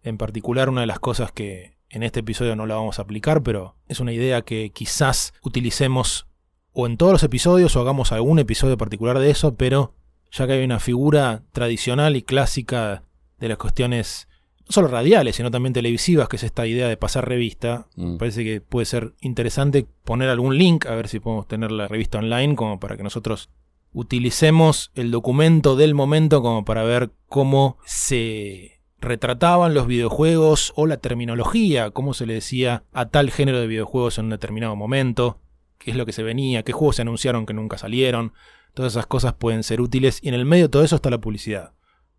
En 0.02 0.16
particular 0.16 0.68
una 0.68 0.80
de 0.82 0.86
las 0.86 0.98
cosas 1.00 1.32
que 1.32 1.76
en 1.90 2.02
este 2.02 2.20
episodio 2.20 2.56
no 2.56 2.66
la 2.66 2.76
vamos 2.76 2.98
a 2.98 3.02
aplicar, 3.02 3.42
pero 3.42 3.76
es 3.88 4.00
una 4.00 4.12
idea 4.12 4.42
que 4.42 4.70
quizás 4.70 5.32
utilicemos 5.42 6.26
o 6.72 6.86
en 6.86 6.96
todos 6.96 7.12
los 7.12 7.22
episodios 7.22 7.74
o 7.76 7.80
hagamos 7.80 8.12
algún 8.12 8.38
episodio 8.38 8.76
particular 8.78 9.18
de 9.18 9.30
eso, 9.30 9.56
pero 9.56 9.94
ya 10.30 10.46
que 10.46 10.52
hay 10.54 10.64
una 10.64 10.80
figura 10.80 11.42
tradicional 11.52 12.16
y 12.16 12.22
clásica 12.22 13.02
de 13.38 13.48
las 13.48 13.58
cuestiones 13.58 14.28
no 14.60 14.72
solo 14.72 14.88
radiales, 14.88 15.36
sino 15.36 15.50
también 15.50 15.72
televisivas, 15.72 16.28
que 16.28 16.36
es 16.36 16.42
esta 16.42 16.66
idea 16.66 16.88
de 16.88 16.96
pasar 16.98 17.26
revista, 17.26 17.88
Mm. 17.96 18.12
me 18.12 18.18
parece 18.18 18.44
que 18.44 18.60
puede 18.60 18.84
ser 18.84 19.14
interesante 19.20 19.86
poner 20.04 20.28
algún 20.28 20.56
link, 20.58 20.84
a 20.86 20.94
ver 20.94 21.08
si 21.08 21.20
podemos 21.20 21.48
tener 21.48 21.72
la 21.72 21.88
revista 21.88 22.18
online, 22.18 22.54
como 22.54 22.78
para 22.78 22.96
que 22.98 23.02
nosotros 23.02 23.48
utilicemos 23.92 24.90
el 24.94 25.10
documento 25.10 25.76
del 25.76 25.94
momento 25.94 26.42
como 26.42 26.64
para 26.64 26.84
ver 26.84 27.10
cómo 27.28 27.78
se 27.84 28.80
retrataban 29.00 29.74
los 29.74 29.86
videojuegos 29.86 30.72
o 30.76 30.86
la 30.86 30.96
terminología, 30.96 31.90
cómo 31.90 32.14
se 32.14 32.26
le 32.26 32.34
decía 32.34 32.84
a 32.92 33.06
tal 33.06 33.30
género 33.30 33.60
de 33.60 33.66
videojuegos 33.66 34.18
en 34.18 34.26
un 34.26 34.30
determinado 34.30 34.76
momento, 34.76 35.40
qué 35.78 35.92
es 35.92 35.96
lo 35.96 36.06
que 36.06 36.12
se 36.12 36.22
venía, 36.22 36.62
qué 36.62 36.72
juegos 36.72 36.96
se 36.96 37.02
anunciaron 37.02 37.46
que 37.46 37.54
nunca 37.54 37.78
salieron. 37.78 38.32
Todas 38.74 38.92
esas 38.92 39.06
cosas 39.06 39.34
pueden 39.34 39.62
ser 39.62 39.80
útiles 39.80 40.20
y 40.22 40.28
en 40.28 40.34
el 40.34 40.44
medio 40.44 40.64
de 40.64 40.68
todo 40.68 40.84
eso 40.84 40.96
está 40.96 41.10
la 41.10 41.20
publicidad. 41.20 41.72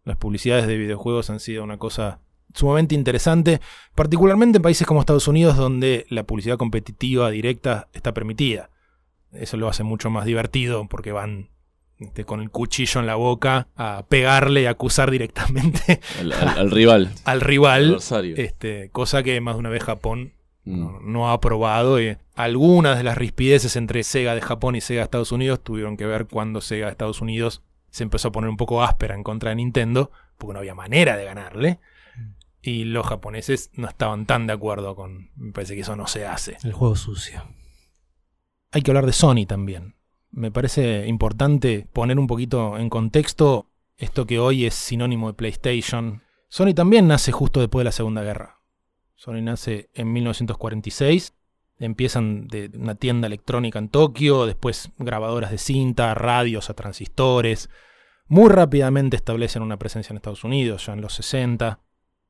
Las 0.04 0.18
publicidades 0.18 0.68
de 0.68 0.78
videojuegos 0.78 1.30
han 1.30 1.40
sido 1.40 1.64
una 1.64 1.78
cosa 1.78 2.22
sumamente 2.54 2.96
interesante, 2.96 3.62
particularmente 3.96 4.58
en 4.58 4.64
países 4.64 4.88
como 4.88 5.02
Estados 5.02 5.28
Unidos 5.28 5.56
donde 5.56 6.06
la 6.10 6.24
publicidad 6.24 6.58
competitiva 6.58 7.30
directa 7.30 7.90
está 7.94 8.14
permitida. 8.14 8.72
Eso 9.32 9.58
lo 9.58 9.68
hace 9.68 9.84
mucho 9.84 10.10
más 10.10 10.26
divertido 10.26 10.88
porque 10.90 11.12
van 11.12 11.50
este, 12.00 12.24
con 12.26 12.42
el 12.42 12.50
cuchillo 12.50 13.00
en 13.02 13.08
la 13.08 13.16
boca 13.16 13.68
a 13.76 14.06
pegarle 14.08 14.62
y 14.62 14.66
acusar 14.66 15.12
directamente 15.12 16.00
Al, 16.20 16.32
al- 16.34 16.48
al 16.60 16.72
rival, 16.72 17.12
al 17.26 17.34
al 17.36 17.42
rival, 17.42 17.86
adversario. 17.90 18.36
este, 18.38 18.90
cosa 18.92 19.22
que 19.24 19.40
más 19.42 19.56
de 19.56 19.60
una 19.60 19.70
vez 19.70 19.84
Japón 19.84 20.34
Mm. 20.66 20.80
no, 20.82 21.00
no 21.00 21.30
ha 21.30 21.34
aprobado. 21.34 22.02
Y 22.02 22.18
algunas 22.36 22.98
de 22.98 23.04
las 23.04 23.18
rispideces 23.18 23.78
entre 23.78 24.04
Sega 24.04 24.36
de 24.36 24.42
Japón 24.42 24.76
y 24.76 24.82
Sega 24.82 25.00
de 25.00 25.04
Estados 25.06 25.32
Unidos 25.32 25.64
tuvieron 25.64 25.96
que 25.96 26.06
ver 26.06 26.28
cuando 26.28 26.60
Sega 26.60 26.88
de 26.88 26.92
Estados 26.92 27.22
Unidos 27.22 27.64
se 27.92 28.04
empezó 28.04 28.28
a 28.28 28.32
poner 28.34 28.50
un 28.50 28.58
poco 28.58 28.84
áspera 28.84 29.16
en 29.16 29.24
contra 29.24 29.50
de 29.52 29.56
Nintendo, 29.56 30.12
porque 30.38 30.54
no 30.54 30.60
había 30.60 30.76
manera 30.76 31.16
de 31.16 31.24
ganarle. 31.24 31.80
Y 32.62 32.84
los 32.84 33.08
japoneses 33.08 33.72
no 33.74 33.88
estaban 33.88 34.26
tan 34.26 34.48
de 34.48 34.54
acuerdo 34.54 34.96
con. 34.96 35.32
Me 35.38 35.54
parece 35.54 35.76
que 35.76 35.82
eso 35.82 35.96
no 35.96 36.08
se 36.08 36.28
hace. 36.28 36.58
El 36.64 36.74
juego 36.74 36.98
sucio. 36.98 37.42
Hay 38.72 38.82
que 38.82 38.92
hablar 38.92 39.06
de 39.06 39.14
Sony 39.14 39.46
también. 39.48 39.96
Me 40.32 40.52
parece 40.52 41.08
importante 41.08 41.88
poner 41.92 42.20
un 42.20 42.28
poquito 42.28 42.78
en 42.78 42.90
contexto 42.90 43.70
esto 43.98 44.26
que 44.26 44.40
hoy 44.40 44.66
es 44.66 44.76
sinónimo 44.76 45.28
de 45.28 45.34
PlayStation. 45.34 46.24
Sony 46.48 46.74
también 46.74 47.08
nace 47.08 47.32
justo 47.32 47.60
después 47.60 47.82
de 47.82 47.86
la 47.86 47.92
Segunda 47.92 48.24
Guerra. 48.24 48.62
Sony 49.16 49.42
nace 49.42 49.90
en 49.94 50.14
1946. 50.14 51.34
Empiezan 51.80 52.48
de 52.48 52.72
una 52.76 52.96
tienda 52.96 53.28
electrónica 53.28 53.80
en 53.80 53.90
Tokio, 53.90 54.46
después 54.46 54.92
grabadoras 54.98 55.52
de 55.52 55.58
cinta, 55.58 56.14
radios 56.14 56.70
a 56.70 56.74
transistores. 56.74 57.70
Muy 58.28 58.50
rápidamente 58.50 59.18
establecen 59.18 59.64
una 59.64 59.78
presencia 59.78 60.14
en 60.14 60.18
Estados 60.18 60.44
Unidos, 60.44 60.86
ya 60.86 60.94
en 60.94 61.02
los 61.02 61.14
60. 61.14 61.80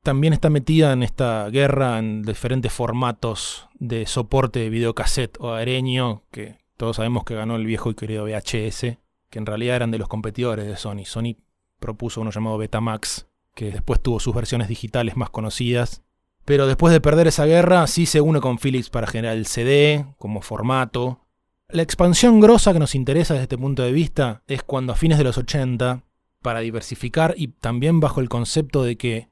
También 0.02 0.32
está 0.32 0.50
metida 0.50 0.92
en 0.92 1.02
esta 1.02 1.48
guerra 1.50 1.98
en 1.98 2.22
diferentes 2.22 2.72
formatos 2.72 3.68
de 3.74 4.06
soporte 4.06 4.60
de 4.60 4.70
videocassette 4.70 5.36
o 5.40 5.52
areño, 5.52 6.24
que 6.30 6.56
todos 6.80 6.96
sabemos 6.96 7.24
que 7.24 7.34
ganó 7.34 7.56
el 7.56 7.66
viejo 7.66 7.90
y 7.90 7.94
querido 7.94 8.24
VHS, 8.24 8.96
que 9.28 9.38
en 9.38 9.44
realidad 9.44 9.76
eran 9.76 9.90
de 9.90 9.98
los 9.98 10.08
competidores 10.08 10.66
de 10.66 10.78
Sony. 10.78 11.04
Sony 11.04 11.36
propuso 11.78 12.22
uno 12.22 12.30
llamado 12.30 12.56
Betamax, 12.56 13.26
que 13.54 13.70
después 13.70 14.00
tuvo 14.00 14.18
sus 14.18 14.34
versiones 14.34 14.66
digitales 14.66 15.14
más 15.14 15.28
conocidas. 15.28 16.02
Pero 16.46 16.66
después 16.66 16.90
de 16.94 17.02
perder 17.02 17.26
esa 17.26 17.44
guerra, 17.44 17.86
sí 17.86 18.06
se 18.06 18.22
une 18.22 18.40
con 18.40 18.56
Philips 18.56 18.88
para 18.88 19.06
generar 19.06 19.36
el 19.36 19.44
CD 19.44 20.06
como 20.16 20.40
formato. 20.40 21.20
La 21.68 21.82
expansión 21.82 22.40
grosa 22.40 22.72
que 22.72 22.78
nos 22.78 22.94
interesa 22.94 23.34
desde 23.34 23.42
este 23.42 23.58
punto 23.58 23.82
de 23.82 23.92
vista 23.92 24.42
es 24.46 24.62
cuando 24.62 24.94
a 24.94 24.96
fines 24.96 25.18
de 25.18 25.24
los 25.24 25.36
80, 25.36 26.04
para 26.40 26.60
diversificar 26.60 27.34
y 27.36 27.48
también 27.48 28.00
bajo 28.00 28.22
el 28.22 28.30
concepto 28.30 28.84
de 28.84 28.96
que 28.96 29.28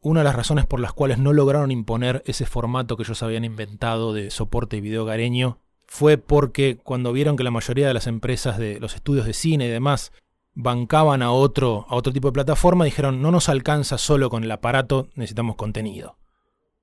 una 0.00 0.20
de 0.20 0.24
las 0.24 0.36
razones 0.36 0.64
por 0.64 0.78
las 0.78 0.92
cuales 0.92 1.18
no 1.18 1.32
lograron 1.32 1.72
imponer 1.72 2.22
ese 2.24 2.46
formato 2.46 2.96
que 2.96 3.02
ellos 3.02 3.20
habían 3.24 3.44
inventado 3.44 4.12
de 4.12 4.30
soporte 4.30 4.80
video 4.80 5.04
gareño 5.04 5.58
fue 5.94 6.18
porque 6.18 6.76
cuando 6.82 7.12
vieron 7.12 7.36
que 7.36 7.44
la 7.44 7.52
mayoría 7.52 7.86
de 7.86 7.94
las 7.94 8.08
empresas 8.08 8.58
de 8.58 8.80
los 8.80 8.96
estudios 8.96 9.26
de 9.26 9.32
cine 9.32 9.66
y 9.66 9.70
demás 9.70 10.10
bancaban 10.52 11.22
a 11.22 11.30
otro, 11.30 11.86
a 11.88 11.94
otro 11.94 12.12
tipo 12.12 12.26
de 12.26 12.32
plataforma, 12.32 12.84
dijeron 12.84 13.22
no 13.22 13.30
nos 13.30 13.48
alcanza 13.48 13.96
solo 13.96 14.28
con 14.28 14.42
el 14.42 14.50
aparato, 14.50 15.06
necesitamos 15.14 15.54
contenido. 15.54 16.16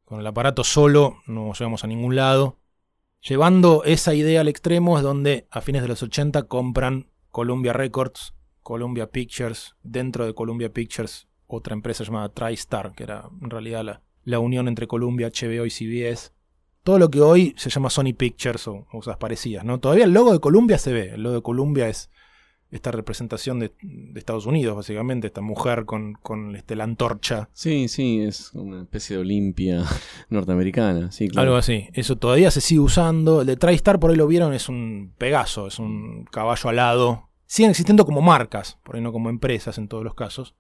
Con 0.06 0.22
el 0.22 0.28
aparato 0.28 0.64
solo 0.64 1.18
no 1.28 1.52
llegamos 1.52 1.84
a 1.84 1.88
ningún 1.88 2.16
lado. 2.16 2.56
Llevando 3.22 3.84
esa 3.84 4.14
idea 4.14 4.40
al 4.40 4.48
extremo 4.48 4.96
es 4.96 5.04
donde 5.04 5.46
a 5.52 5.60
fines 5.60 5.82
de 5.82 5.90
los 5.90 6.02
80 6.02 6.44
compran 6.44 7.08
Columbia 7.32 7.74
Records, 7.74 8.34
Columbia 8.64 9.08
Pictures, 9.08 9.76
dentro 9.84 10.26
de 10.26 10.34
Columbia 10.34 10.72
Pictures 10.72 11.28
otra 11.48 11.74
empresa 11.74 12.06
llamada 12.06 12.30
TriStar, 12.30 12.94
que 12.94 13.04
era 13.04 13.30
en 13.42 13.50
realidad 13.50 13.84
la, 13.84 14.02
la 14.24 14.40
unión 14.40 14.70
entre 14.70 14.88
Columbia, 14.88 15.28
HBO 15.28 15.66
y 15.66 15.70
CBS. 15.70 16.32
Todo 16.84 17.00
lo 17.00 17.10
que 17.10 17.22
hoy 17.22 17.54
se 17.58 17.70
llama 17.70 17.90
Sony 17.90 18.14
Pictures 18.18 18.68
o 18.68 18.86
cosas 18.92 19.18
parecidas, 19.18 19.64
¿no? 19.64 19.80
Todavía 19.80 20.06
el 20.06 20.14
logo 20.14 20.34
de 20.34 20.40
Columbia 20.40 20.78
se 20.78 20.92
ve, 20.94 21.12
el 21.14 21.24
logo 21.24 21.36
de 21.36 21.42
Columbia 21.42 21.88
es 21.88 22.10
esta 22.72 22.92
representación 22.92 23.60
de, 23.60 23.74
de 23.82 24.18
Estados 24.20 24.46
Unidos, 24.46 24.76
básicamente, 24.76 25.28
esta 25.28 25.42
mujer 25.42 25.86
con, 25.86 26.14
con 26.14 26.56
este, 26.56 26.76
la 26.76 26.86
antorcha. 26.86 27.50
Sí, 27.54 27.88
sí, 27.88 28.22
es 28.22 28.54
una 28.54 28.84
especie 28.84 29.18
de 29.18 29.22
Olimpia 29.22 29.84
norteamericana, 30.30 31.12
sí, 31.12 31.28
claro. 31.28 31.50
Algo 31.50 31.58
así. 31.58 31.90
Eso 31.94 32.16
todavía 32.18 32.50
se 32.50 32.62
sigue 32.62 32.80
usando. 32.80 33.42
El 33.42 33.48
de 33.48 33.58
TriStar, 33.58 34.00
por 34.00 34.10
ahí 34.10 34.16
lo 34.16 34.28
vieron, 34.28 34.54
es 34.54 34.70
un 34.70 35.14
Pegaso, 35.18 35.68
es 35.68 35.80
un 35.80 36.26
caballo 36.32 36.70
alado. 36.70 37.30
Siguen 37.46 37.72
existiendo 37.72 38.06
como 38.06 38.22
marcas, 38.22 38.80
por 38.84 38.96
ahí 38.96 39.02
no 39.02 39.12
como 39.12 39.30
empresas 39.30 39.78
en 39.78 39.90
todos 39.90 40.06
los 40.06 40.16
casos. 40.16 40.56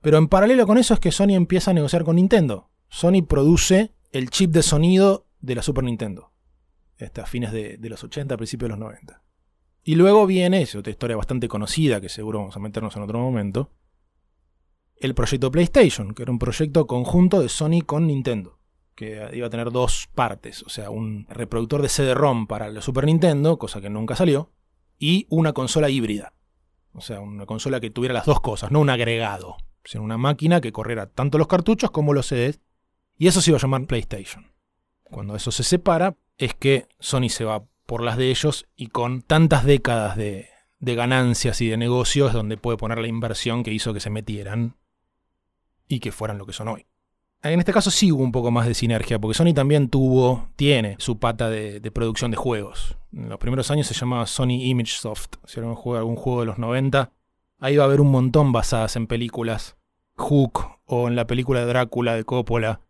Pero 0.00 0.18
en 0.18 0.28
paralelo 0.28 0.66
con 0.66 0.78
eso 0.78 0.94
es 0.94 1.00
que 1.00 1.10
Sony 1.10 1.34
empieza 1.34 1.72
a 1.72 1.74
negociar 1.74 2.04
con 2.04 2.16
Nintendo. 2.16 2.70
Sony 2.88 3.22
produce 3.28 3.92
el 4.12 4.30
chip 4.30 4.52
de 4.52 4.62
sonido 4.62 5.26
de 5.40 5.54
la 5.54 5.62
Super 5.62 5.84
Nintendo. 5.84 6.32
Este, 6.96 7.20
a 7.20 7.26
fines 7.26 7.52
de, 7.52 7.78
los 7.82 8.02
80, 8.02 8.36
principios 8.36 8.66
de 8.66 8.70
los 8.70 8.78
90. 8.78 9.22
Y 9.84 9.94
luego 9.94 10.26
viene, 10.26 10.62
es 10.62 10.74
otra 10.74 10.90
historia 10.90 11.16
bastante 11.16 11.48
conocida, 11.48 12.00
que 12.00 12.08
seguro 12.08 12.40
vamos 12.40 12.56
a 12.56 12.60
meternos 12.60 12.96
en 12.96 13.02
otro 13.02 13.20
momento, 13.20 13.70
el 14.96 15.14
proyecto 15.14 15.50
PlayStation, 15.50 16.12
que 16.12 16.24
era 16.24 16.32
un 16.32 16.40
proyecto 16.40 16.86
conjunto 16.88 17.40
de 17.40 17.48
Sony 17.48 17.82
con 17.86 18.08
Nintendo, 18.08 18.58
que 18.96 19.30
iba 19.32 19.46
a 19.46 19.50
tener 19.50 19.70
dos 19.70 20.08
partes, 20.12 20.64
o 20.64 20.68
sea, 20.68 20.90
un 20.90 21.24
reproductor 21.28 21.82
de 21.82 21.88
CD-ROM 21.88 22.48
para 22.48 22.68
la 22.68 22.82
Super 22.82 23.06
Nintendo, 23.06 23.58
cosa 23.58 23.80
que 23.80 23.88
nunca 23.88 24.16
salió, 24.16 24.50
y 24.98 25.26
una 25.30 25.52
consola 25.52 25.88
híbrida. 25.88 26.34
O 26.92 27.00
sea, 27.00 27.20
una 27.20 27.46
consola 27.46 27.78
que 27.78 27.90
tuviera 27.90 28.12
las 28.12 28.26
dos 28.26 28.40
cosas, 28.40 28.72
no 28.72 28.80
un 28.80 28.90
agregado, 28.90 29.56
sino 29.84 30.02
una 30.02 30.18
máquina 30.18 30.60
que 30.60 30.72
corriera 30.72 31.06
tanto 31.06 31.38
los 31.38 31.46
cartuchos 31.46 31.92
como 31.92 32.12
los 32.12 32.26
CDs, 32.26 32.60
y 33.16 33.28
eso 33.28 33.40
se 33.40 33.52
iba 33.52 33.58
a 33.58 33.62
llamar 33.62 33.86
PlayStation. 33.86 34.57
Cuando 35.10 35.36
eso 35.36 35.50
se 35.50 35.62
separa, 35.62 36.16
es 36.36 36.54
que 36.54 36.86
Sony 36.98 37.28
se 37.28 37.44
va 37.44 37.64
por 37.86 38.02
las 38.02 38.16
de 38.16 38.30
ellos 38.30 38.66
y 38.76 38.88
con 38.88 39.22
tantas 39.22 39.64
décadas 39.64 40.16
de, 40.16 40.48
ganancias 40.80 41.60
y 41.60 41.68
de 41.68 41.76
negocios 41.76 42.32
donde 42.32 42.56
puede 42.56 42.76
poner 42.76 42.98
la 42.98 43.08
inversión 43.08 43.62
que 43.62 43.72
hizo 43.72 43.94
que 43.94 44.00
se 44.00 44.10
metieran 44.10 44.76
y 45.88 46.00
que 46.00 46.12
fueran 46.12 46.38
lo 46.38 46.46
que 46.46 46.52
son 46.52 46.68
hoy. 46.68 46.86
En 47.42 47.58
este 47.58 47.72
caso 47.72 47.90
sí 47.90 48.12
hubo 48.12 48.22
un 48.22 48.32
poco 48.32 48.50
más 48.50 48.66
de 48.66 48.74
sinergia, 48.74 49.18
porque 49.18 49.36
Sony 49.36 49.54
también 49.54 49.88
tuvo, 49.88 50.50
tiene 50.56 50.96
su 50.98 51.18
pata 51.18 51.48
de, 51.48 51.80
producción 51.92 52.30
de 52.30 52.36
juegos. 52.36 52.96
En 53.12 53.28
los 53.28 53.38
primeros 53.38 53.70
años 53.70 53.86
se 53.86 53.94
llamaba 53.94 54.26
Sony 54.26 54.64
Image 54.64 54.92
Soft. 54.92 55.36
Si 55.44 55.58
era 55.58 55.68
un 55.68 55.74
juego, 55.74 55.98
algún 55.98 56.16
juego 56.16 56.40
de 56.40 56.46
los 56.46 56.58
90, 56.58 57.12
ahí 57.60 57.76
va 57.76 57.84
a 57.84 57.86
haber 57.86 58.00
un 58.00 58.10
montón 58.10 58.52
basadas 58.52 58.96
en 58.96 59.06
películas. 59.06 59.76
Hook, 60.16 60.78
o 60.84 61.08
en 61.08 61.16
la 61.16 61.26
película 61.26 61.60
de 61.60 61.66
Drácula 61.66 62.16
de 62.16 62.24
Coppola, 62.24 62.80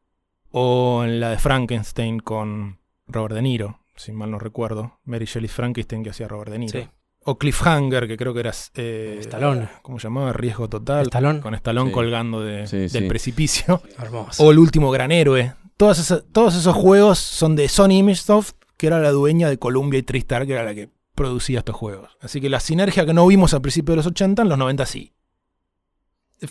o 0.50 1.02
en 1.04 1.20
la 1.20 1.30
de 1.30 1.38
Frankenstein 1.38 2.20
con 2.20 2.78
Robert 3.06 3.34
De 3.34 3.42
Niro 3.42 3.80
si 3.96 4.12
mal 4.12 4.30
no 4.30 4.38
recuerdo. 4.38 5.00
Mary 5.04 5.24
Shelley 5.24 5.48
Frankenstein 5.48 6.04
que 6.04 6.10
hacía 6.10 6.28
Robert 6.28 6.52
De 6.52 6.58
Niro. 6.60 6.80
Sí. 6.80 6.88
O 7.24 7.36
Cliffhanger, 7.36 8.06
que 8.06 8.16
creo 8.16 8.32
que 8.32 8.40
era. 8.40 8.52
Eh, 8.74 9.16
Stallone. 9.20 9.68
¿Cómo 9.82 9.98
se 9.98 10.04
llamaba? 10.04 10.32
Riesgo 10.32 10.68
Total. 10.68 11.06
Stallone. 11.06 11.40
Con 11.40 11.54
Stallone 11.54 11.90
Sí. 11.90 11.94
colgando 11.94 12.40
de- 12.40 12.66
Sí, 12.68 12.76
del 12.76 12.90
sí. 12.90 13.08
precipicio. 13.08 13.82
Hermoso. 13.98 14.44
O 14.44 14.52
El 14.52 14.58
último 14.60 14.90
gran 14.92 15.10
héroe. 15.10 15.52
Todas 15.76 15.98
esas- 15.98 16.24
todos 16.32 16.54
esos 16.54 16.74
juegos 16.76 17.18
son 17.18 17.56
de 17.56 17.68
Sony 17.68 17.90
Imagesoft, 17.98 18.52
que 18.76 18.86
era 18.86 19.00
la 19.00 19.10
dueña 19.10 19.48
de 19.50 19.58
Columbia 19.58 19.98
y 19.98 20.04
TriStar, 20.04 20.46
que 20.46 20.52
era 20.52 20.62
la 20.62 20.74
que 20.76 20.90
producía 21.16 21.58
estos 21.58 21.74
juegos. 21.74 22.16
Así 22.20 22.40
que 22.40 22.48
la 22.48 22.60
sinergia 22.60 23.04
que 23.04 23.12
no 23.14 23.26
vimos 23.26 23.52
al 23.52 23.60
principio 23.62 23.92
de 23.92 23.96
los 23.96 24.06
80, 24.06 24.42
en 24.42 24.48
los 24.48 24.58
90 24.58 24.86
sí. 24.86 25.12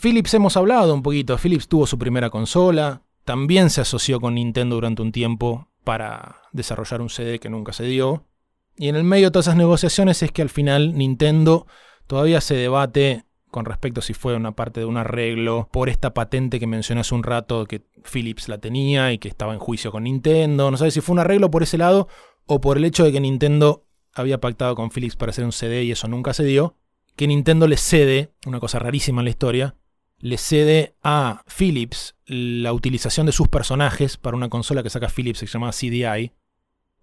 Philips 0.01 0.33
hemos 0.33 0.57
hablado 0.57 0.93
un 0.93 1.01
poquito. 1.01 1.37
Philips 1.37 1.67
tuvo 1.69 1.87
su 1.87 1.97
primera 1.97 2.29
consola. 2.29 3.03
También 3.27 3.69
se 3.69 3.81
asoció 3.81 4.21
con 4.21 4.35
Nintendo 4.35 4.75
durante 4.75 5.01
un 5.01 5.11
tiempo 5.11 5.67
para 5.83 6.43
desarrollar 6.53 7.01
un 7.01 7.09
CD 7.09 7.39
que 7.39 7.49
nunca 7.49 7.73
se 7.73 7.83
dio. 7.83 8.23
Y 8.77 8.87
en 8.87 8.95
el 8.95 9.03
medio 9.03 9.25
de 9.25 9.31
todas 9.31 9.47
esas 9.47 9.57
negociaciones 9.57 10.23
es 10.23 10.31
que 10.31 10.41
al 10.41 10.47
final 10.47 10.97
Nintendo 10.97 11.67
todavía 12.07 12.39
se 12.39 12.55
debate 12.55 13.25
con 13.51 13.65
respecto 13.65 13.99
a 13.99 14.03
si 14.03 14.13
fue 14.13 14.33
una 14.33 14.53
parte 14.53 14.79
de 14.79 14.85
un 14.85 14.95
arreglo 14.95 15.67
por 15.73 15.89
esta 15.89 16.13
patente 16.13 16.57
que 16.57 16.67
mencioné 16.67 17.01
hace 17.01 17.15
un 17.15 17.23
rato 17.23 17.65
que 17.65 17.81
Philips 18.09 18.47
la 18.47 18.59
tenía 18.59 19.11
y 19.11 19.17
que 19.17 19.27
estaba 19.27 19.51
en 19.51 19.59
juicio 19.59 19.91
con 19.91 20.05
Nintendo. 20.05 20.71
No 20.71 20.77
sabe 20.77 20.91
si 20.91 21.01
fue 21.01 21.11
un 21.11 21.19
arreglo 21.19 21.51
por 21.51 21.63
ese 21.63 21.77
lado 21.77 22.07
o 22.45 22.61
por 22.61 22.77
el 22.77 22.85
hecho 22.85 23.03
de 23.03 23.11
que 23.11 23.19
Nintendo 23.19 23.83
había 24.13 24.39
pactado 24.39 24.73
con 24.73 24.89
Philips 24.89 25.17
para 25.17 25.31
hacer 25.31 25.43
un 25.43 25.51
CD 25.51 25.83
y 25.83 25.91
eso 25.91 26.07
nunca 26.07 26.33
se 26.33 26.45
dio. 26.45 26.77
Que 27.17 27.27
Nintendo 27.27 27.67
le 27.67 27.75
cede, 27.75 28.31
una 28.45 28.61
cosa 28.61 28.79
rarísima 28.79 29.19
en 29.19 29.25
la 29.25 29.31
historia, 29.31 29.75
le 30.19 30.37
cede 30.37 30.95
a 31.03 31.43
Philips 31.45 32.15
la 32.25 32.73
utilización 32.73 33.25
de 33.25 33.31
sus 33.31 33.47
personajes 33.47 34.17
para 34.17 34.35
una 34.35 34.49
consola 34.49 34.83
que 34.83 34.89
saca 34.89 35.09
Philips 35.09 35.39
que 35.39 35.47
se 35.47 35.53
llama 35.53 35.71
CDI. 35.71 36.31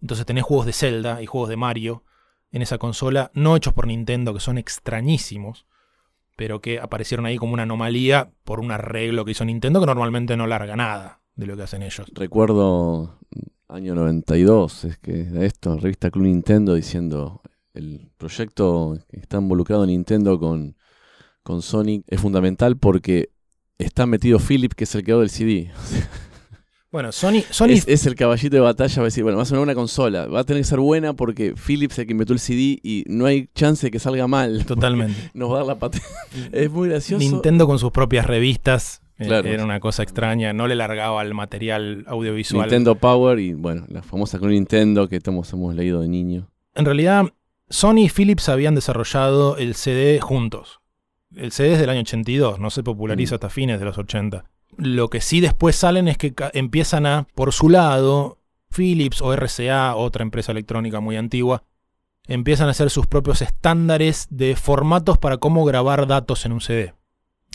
Entonces 0.00 0.26
tenés 0.26 0.44
juegos 0.44 0.66
de 0.66 0.72
Zelda 0.72 1.22
y 1.22 1.26
juegos 1.26 1.48
de 1.48 1.56
Mario 1.56 2.04
en 2.50 2.62
esa 2.62 2.78
consola, 2.78 3.30
no 3.34 3.56
hechos 3.56 3.72
por 3.72 3.86
Nintendo, 3.86 4.32
que 4.32 4.40
son 4.40 4.58
extrañísimos, 4.58 5.66
pero 6.36 6.60
que 6.60 6.78
aparecieron 6.78 7.26
ahí 7.26 7.36
como 7.36 7.54
una 7.54 7.64
anomalía 7.64 8.30
por 8.44 8.60
un 8.60 8.70
arreglo 8.70 9.24
que 9.24 9.32
hizo 9.32 9.44
Nintendo 9.44 9.80
que 9.80 9.86
normalmente 9.86 10.36
no 10.36 10.46
larga 10.46 10.76
nada 10.76 11.20
de 11.34 11.46
lo 11.46 11.56
que 11.56 11.62
hacen 11.64 11.82
ellos. 11.82 12.06
Recuerdo 12.14 13.18
año 13.68 13.94
92, 13.94 14.84
es 14.84 14.98
que 14.98 15.22
era 15.22 15.44
esto, 15.44 15.76
revista 15.78 16.10
Club 16.10 16.26
Nintendo 16.26 16.74
diciendo 16.74 17.42
el 17.72 18.08
proyecto 18.16 18.98
que 19.08 19.18
está 19.18 19.38
involucrado 19.38 19.84
Nintendo 19.84 20.38
con, 20.38 20.76
con 21.44 21.62
Sony 21.62 22.02
es 22.08 22.20
fundamental 22.20 22.76
porque 22.76 23.30
está 23.78 24.06
metido 24.06 24.40
Philip, 24.40 24.72
que 24.72 24.84
es 24.84 24.94
el 24.96 25.04
creador 25.04 25.22
del 25.22 25.30
CD. 25.30 25.70
Bueno, 26.90 27.10
Sony, 27.10 27.42
Sony 27.50 27.70
Es, 27.70 27.88
es 27.88 28.06
el 28.06 28.14
caballito 28.14 28.54
de 28.54 28.60
batalla, 28.60 28.94
va 28.98 29.02
a 29.02 29.04
decir, 29.06 29.24
bueno, 29.24 29.36
va 29.36 29.42
a 29.42 29.46
sonar 29.46 29.62
una 29.62 29.74
consola, 29.74 30.26
va 30.26 30.40
a 30.40 30.44
tener 30.44 30.62
que 30.62 30.68
ser 30.68 30.78
buena 30.78 31.12
porque 31.12 31.54
Philips 31.54 31.94
es 31.94 31.98
el 32.00 32.06
que 32.06 32.12
inventó 32.12 32.32
el 32.32 32.38
CD 32.38 32.78
y 32.82 33.04
no 33.08 33.26
hay 33.26 33.48
chance 33.54 33.86
de 33.86 33.90
que 33.90 33.98
salga 33.98 34.28
mal. 34.28 34.64
totalmente. 34.66 35.30
Nos 35.34 35.50
va 35.50 35.54
a 35.56 35.58
dar 35.58 35.66
la 35.66 35.78
patente. 35.78 36.06
Es 36.52 36.70
muy 36.70 36.88
gracioso. 36.88 37.18
Nintendo 37.18 37.66
con 37.66 37.78
sus 37.80 37.90
propias 37.90 38.26
revistas 38.26 39.02
eh, 39.18 39.26
Claro. 39.26 39.48
era 39.48 39.64
una 39.64 39.80
cosa 39.80 40.04
extraña, 40.04 40.52
no 40.52 40.68
le 40.68 40.76
largaba 40.76 41.20
el 41.22 41.34
material 41.34 42.04
audiovisual. 42.06 42.62
Nintendo 42.62 42.94
Power 42.94 43.40
y 43.40 43.54
bueno, 43.54 43.86
la 43.88 44.02
famosa 44.02 44.38
Club 44.38 44.52
Nintendo 44.52 45.08
que 45.08 45.18
todos 45.20 45.52
hemos 45.52 45.74
leído 45.74 46.00
de 46.00 46.08
niño. 46.08 46.48
En 46.76 46.84
realidad, 46.84 47.26
Sony 47.68 48.04
y 48.04 48.08
Philips 48.08 48.48
habían 48.48 48.76
desarrollado 48.76 49.56
el 49.56 49.74
CD 49.74 50.20
juntos. 50.20 50.80
El 51.36 51.52
CD 51.52 51.72
es 51.74 51.80
del 51.80 51.90
año 51.90 52.00
82, 52.00 52.58
no 52.60 52.70
se 52.70 52.82
populariza 52.82 53.34
Mm. 53.34 53.36
hasta 53.36 53.48
fines 53.50 53.78
de 53.78 53.84
los 53.86 53.98
80. 53.98 54.44
Lo 54.76 55.08
que 55.08 55.20
sí 55.20 55.40
después 55.40 55.76
salen 55.76 56.08
es 56.08 56.18
que 56.18 56.34
empiezan 56.52 57.06
a, 57.06 57.26
por 57.34 57.52
su 57.52 57.68
lado, 57.68 58.38
Philips 58.74 59.20
o 59.22 59.32
RCA, 59.32 59.94
otra 59.96 60.22
empresa 60.22 60.52
electrónica 60.52 61.00
muy 61.00 61.16
antigua, 61.16 61.62
empiezan 62.26 62.68
a 62.68 62.72
hacer 62.72 62.90
sus 62.90 63.06
propios 63.06 63.42
estándares 63.42 64.26
de 64.30 64.56
formatos 64.56 65.18
para 65.18 65.36
cómo 65.36 65.64
grabar 65.64 66.06
datos 66.06 66.44
en 66.46 66.52
un 66.52 66.60
CD. 66.60 66.94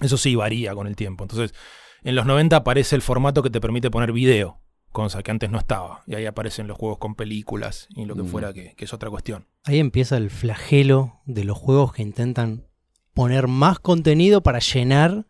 Eso 0.01 0.15
sí 0.17 0.35
varía 0.35 0.73
con 0.75 0.87
el 0.87 0.95
tiempo. 0.95 1.23
Entonces, 1.25 1.53
en 2.03 2.15
los 2.15 2.25
90 2.25 2.55
aparece 2.55 2.95
el 2.95 3.01
formato 3.01 3.43
que 3.43 3.49
te 3.49 3.59
permite 3.59 3.91
poner 3.91 4.13
video, 4.13 4.61
cosa 4.93 5.21
que 5.23 5.31
antes 5.31 5.49
no 5.49 5.57
estaba. 5.57 6.03
Y 6.07 6.15
ahí 6.15 6.25
aparecen 6.25 6.67
los 6.67 6.77
juegos 6.77 6.99
con 6.99 7.15
películas 7.15 7.87
y 7.89 8.05
lo 8.05 8.15
que 8.15 8.23
Mm. 8.23 8.27
fuera, 8.27 8.53
que, 8.53 8.75
que 8.75 8.85
es 8.85 8.93
otra 8.93 9.09
cuestión. 9.09 9.45
Ahí 9.65 9.79
empieza 9.79 10.15
el 10.15 10.29
flagelo 10.29 11.19
de 11.25 11.43
los 11.43 11.57
juegos 11.57 11.91
que 11.91 12.01
intentan 12.01 12.68
poner 13.19 13.47
más 13.49 13.79
contenido 13.79 14.41
para 14.41 14.59
llenar 14.59 15.25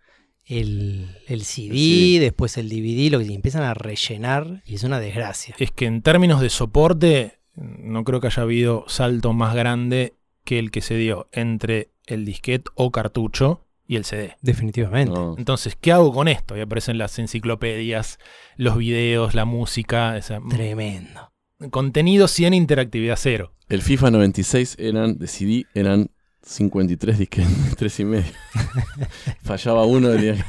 el, 0.45 1.07
el 1.27 1.43
CD, 1.43 1.73
Sí. 1.73 2.19
después 2.19 2.55
el 2.57 2.69
DVD, 2.69 3.11
lo 3.11 3.17
que 3.19 3.25
y 3.25 3.33
empiezan 3.33 3.63
a 3.63 3.73
rellenar 3.73 4.61
y 4.65 4.75
es 4.75 4.83
una 4.83 4.99
desgracia. 4.99 5.55
es 5.57 5.71
que 5.71 5.85
en 5.85 6.01
términos 6.03 6.39
de 6.39 6.49
soporte, 6.51 7.39
no 7.55 8.03
creo 8.03 8.19
que 8.21 8.27
haya 8.27 8.43
habido 8.43 8.85
salto 8.87 9.33
más 9.33 9.55
grande 9.55 10.13
que 10.43 10.59
el 10.59 10.69
que 10.69 10.81
se 10.81 10.95
dio 10.97 11.29
entre 11.31 11.89
el 12.05 12.25
disquete 12.25 12.69
o 12.75 12.91
cartucho 12.91 13.65
y 13.87 13.95
el 13.95 14.05
CD. 14.05 14.35
Definitivamente. 14.41 15.11
No. 15.13 15.35
Entonces, 15.37 15.75
¿qué 15.79 15.91
hago 15.91 16.13
con 16.13 16.27
esto? 16.27 16.55
Y 16.55 16.61
aparecen 16.61 16.99
las 16.99 17.17
enciclopedias, 17.17 18.19
los 18.55 18.77
videos, 18.77 19.33
la 19.33 19.45
música. 19.45 20.15
esa- 20.15 20.39
Tremendo. 20.47 21.31
contenido 21.71 22.27
100, 22.27 22.53
interactividad 22.53 23.17
0. 23.19 23.51
El 23.67 23.81
FIFA 23.81 24.11
96 24.11 24.75
eran, 24.79 25.17
de 25.17 25.27
CD, 25.27 25.65
eran 25.73 26.11
53 26.49 27.19
disques, 27.19 27.47
3 27.77 27.99
y 27.99 28.05
medio. 28.05 28.31
Fallaba 29.43 29.85
uno. 29.85 30.09
Tenía 30.09 30.33
que... 30.33 30.43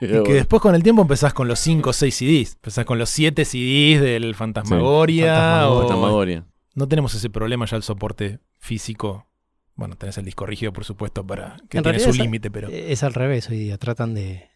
Y 0.06 0.22
que 0.24 0.34
después 0.34 0.60
con 0.60 0.74
el 0.74 0.82
tiempo 0.82 1.02
empezás 1.02 1.32
con 1.32 1.48
los 1.48 1.58
5 1.60 1.90
o 1.90 1.92
6 1.92 2.14
CDs. 2.14 2.54
Empezás 2.56 2.84
con 2.84 2.98
los 2.98 3.08
7 3.08 3.44
CDs 3.44 4.00
del 4.02 4.34
Fantasmagoria. 4.34 5.34
Fantasmagoria. 5.34 5.68
o- 5.70 5.80
Fantasmagoria. 5.80 6.46
No 6.74 6.86
tenemos 6.88 7.14
ese 7.14 7.30
problema 7.30 7.64
ya 7.66 7.76
el 7.78 7.82
soporte 7.82 8.40
físico. 8.58 9.26
Bueno, 9.74 9.96
tenés 9.96 10.18
el 10.18 10.24
disco 10.26 10.44
rígido, 10.44 10.72
por 10.72 10.84
supuesto, 10.84 11.26
para 11.26 11.56
que 11.70 11.78
En 11.78 11.84
tiene 11.84 11.98
su 11.98 12.12
límite, 12.12 12.50
pero 12.50 12.68
Es 12.68 13.02
al 13.02 13.14
revés 13.14 13.48
hoy 13.48 13.58
día. 13.58 13.78
Tratan 13.78 14.12
de 14.14 14.50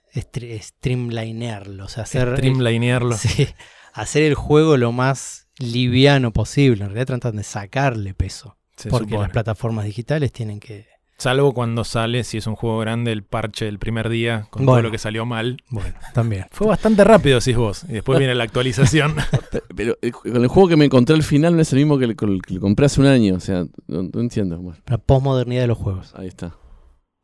streamlinearlo. 0.60 1.84
O 1.86 1.88
sea, 1.88 2.02
hacer, 2.04 2.36
streamlinearlo. 2.36 3.16
sí, 3.16 3.48
hacer 3.94 4.22
el 4.24 4.34
juego 4.34 4.76
lo 4.76 4.92
más 4.92 5.48
liviano 5.58 6.32
posible. 6.32 6.82
En 6.84 6.90
realidad 6.90 7.06
tratan 7.06 7.36
de 7.36 7.42
sacarle 7.44 8.12
peso. 8.14 8.58
Se 8.76 8.88
porque 8.90 9.06
supone. 9.10 9.22
las 9.22 9.30
plataformas 9.32 9.84
digitales 9.84 10.32
tienen 10.32 10.60
que. 10.60 10.86
Salvo 11.18 11.54
cuando 11.54 11.82
sale, 11.82 12.24
si 12.24 12.36
es 12.36 12.46
un 12.46 12.56
juego 12.56 12.78
grande, 12.78 13.10
el 13.10 13.22
parche 13.24 13.64
del 13.64 13.78
primer 13.78 14.10
día 14.10 14.48
con 14.50 14.66
todo 14.66 14.82
lo 14.82 14.90
que 14.90 14.98
salió 14.98 15.24
mal. 15.24 15.56
Bueno, 15.70 15.94
también. 16.12 16.44
Fue 16.50 16.66
bastante 16.66 17.04
rápido, 17.04 17.38
decís 17.38 17.56
vos. 17.56 17.84
Y 17.88 17.92
después 17.94 18.18
viene 18.18 18.34
la 18.34 18.44
actualización. 18.44 19.14
Pe- 19.50 19.62
Pero 19.74 19.96
con 20.12 20.36
el 20.42 20.48
juego 20.48 20.68
que 20.68 20.76
me 20.76 20.84
encontré 20.84 21.14
al 21.14 21.22
final 21.22 21.56
no 21.56 21.62
es 21.62 21.72
el 21.72 21.78
mismo 21.78 21.96
que 21.98 22.04
el, 22.04 22.16
con 22.16 22.28
el 22.34 22.42
que 22.42 22.52
lo 22.52 22.60
compré 22.60 22.84
hace 22.84 23.00
un 23.00 23.06
año. 23.06 23.34
O 23.36 23.40
sea, 23.40 23.64
no, 23.86 24.02
no 24.12 24.20
entiendo. 24.20 24.58
Bueno, 24.58 24.78
La 24.86 24.98
posmodernidad 24.98 25.62
de 25.62 25.68
los 25.68 25.78
juegos. 25.78 26.12
ahí 26.16 26.26
está. 26.28 26.54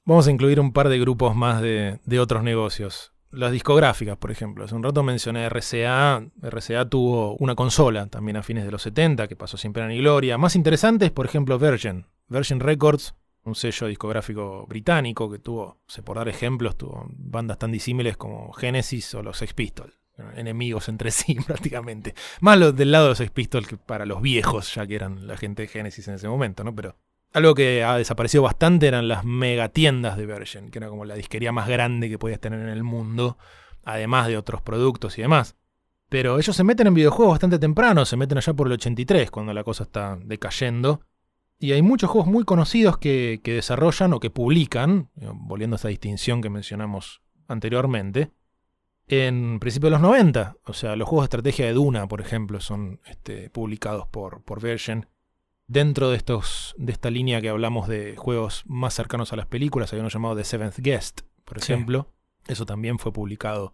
Vamos 0.07 0.27
a 0.27 0.31
incluir 0.31 0.59
un 0.59 0.73
par 0.73 0.89
de 0.89 0.99
grupos 0.99 1.37
más 1.37 1.61
de, 1.61 2.01
de 2.07 2.19
otros 2.19 2.43
negocios. 2.43 3.12
Las 3.33 3.51
discográficas, 3.51 4.19
por 4.19 4.31
ejemplo. 4.31 4.65
Hace 4.65 4.75
un 4.75 4.83
rato 4.83 5.03
mencioné 5.03 5.49
RCA. 5.49 6.23
RCA 6.43 6.85
tuvo 6.85 7.35
una 7.37 7.55
consola 7.55 8.07
también 8.07 8.37
a 8.37 8.43
fines 8.43 8.67
de 8.67 8.71
los 8.71 8.83
70 8.83 9.27
que 9.27 9.37
pasó 9.37 9.57
sin 9.57 9.73
pena 9.73 9.89
ni 9.89 9.99
gloria. 9.99 10.37
Más 10.37 10.55
interesante 10.55 11.07
es, 11.07 11.11
por 11.13 11.25
ejemplo, 11.25 11.59
Virgin. 11.59 12.05
Virgin 12.29 12.61
Records, 12.61 13.15
un 13.45 13.55
sello 13.55 13.87
discográfico 13.87 14.67
británico 14.67 15.31
que 15.31 15.39
tuvo, 15.39 15.81
sé, 15.87 16.03
por 16.03 16.19
dar 16.19 16.29
ejemplos, 16.29 16.77
tuvo 16.77 17.07
bandas 17.09 17.59
tan 17.59 17.73
disímiles 17.73 18.19
como 18.19 18.53
Genesis 18.53 19.15
o 19.15 19.23
los 19.23 19.39
Sex 19.39 19.55
Pistols. 19.55 19.99
Enemigos 20.37 20.91
entre 20.91 21.11
sí 21.11 21.35
prácticamente. 21.47 22.15
Más 22.43 22.59
los 22.59 22.77
del 22.77 22.93
lado 22.93 23.05
de 23.05 23.11
los 23.13 23.19
Sex 23.19 23.31
Pistols 23.31 23.67
que 23.67 23.79
para 23.79 24.05
los 24.05 24.21
viejos, 24.21 24.75
ya 24.75 24.87
que 24.87 24.95
eran 24.95 25.27
la 25.27 25.39
gente 25.39 25.63
de 25.63 25.69
Genesis 25.69 26.07
en 26.07 26.15
ese 26.15 26.29
momento, 26.29 26.65
¿no? 26.65 26.75
Pero 26.75 26.97
algo 27.33 27.55
que 27.55 27.83
ha 27.83 27.97
desaparecido 27.97 28.43
bastante 28.43 28.87
eran 28.87 29.09
las 29.09 29.25
megatiendas 29.25 30.17
de 30.17 30.27
Virgin, 30.27 30.71
que 30.71 30.79
era 30.79 30.89
como 30.89 31.05
la 31.05 31.15
disquería 31.15 31.53
más 31.53 31.69
grande 31.69 32.09
que 32.09 32.19
podías 32.19 32.41
tener 32.41 32.61
en 32.61 32.69
el 32.69 32.83
mundo, 32.83 33.39
además 33.85 34.29
de 34.29 34.37
otros 34.37 34.61
productos 34.61 35.19
y 35.19 35.23
demás. 35.23 35.57
Pero 36.09 36.39
ellos 36.39 36.55
se 36.55 36.65
meten 36.65 36.89
en 36.89 36.95
videojuegos 36.95 37.35
bastante 37.35 37.59
temprano, 37.59 38.05
se 38.05 38.19
meten 38.19 38.37
allá 38.37 38.53
por 38.53 38.67
el 38.67 38.75
83, 38.75 39.31
cuando 39.31 39.55
la 39.55 39.65
cosa 39.65 39.85
está 39.85 40.19
decayendo. 40.23 41.01
Y 41.59 41.73
hay 41.73 41.81
muchos 41.81 42.11
juegos 42.11 42.31
muy 42.31 42.45
conocidos 42.45 42.99
que, 42.99 43.41
que 43.43 43.55
desarrollan 43.55 44.13
o 44.13 44.21
que 44.21 44.29
publican, 44.29 45.11
eh, 45.21 45.31
volviendo 45.33 45.77
a 45.77 45.79
esa 45.79 45.89
distinción 45.89 46.43
que 46.43 46.51
mencionamos 46.51 47.23
anteriormente, 47.49 48.33
en 49.07 49.59
principio 49.61 49.87
de 49.87 49.93
los 49.93 50.01
90. 50.01 50.57
O 50.65 50.73
sea, 50.75 50.97
los 50.97 51.09
juegos 51.09 51.25
de 51.25 51.27
estrategia 51.27 51.67
de 51.67 51.73
Duna, 51.73 52.09
por 52.09 52.21
ejemplo, 52.21 52.61
son 52.61 53.01
este, 53.07 53.49
publicados 53.51 54.07
por, 54.09 54.43
por 54.43 54.61
Virgin. 54.61 55.07
Dentro 55.69 56.11
de, 56.11 56.17
estos, 56.17 56.75
de 56.77 56.93
esta 56.93 57.11
línea 57.11 57.41
que 57.41 57.49
hablamos 57.49 57.89
de 57.89 58.15
juegos 58.17 58.63
más 58.67 58.95
cercanos 58.95 59.33
a 59.33 59.37
las 59.37 59.47
películas, 59.47 59.93
hay 59.93 60.01
uno 60.01 60.09
llamado 60.09 60.37
The 60.37 60.45
Seventh 60.45 60.79
Guest, 60.79 61.21
por 61.45 61.61
Sí. 61.61 61.73
ejemplo. 61.73 62.09
Eso 62.49 62.67
también 62.67 62.99
fue 62.99 63.13
publicado 63.13 63.73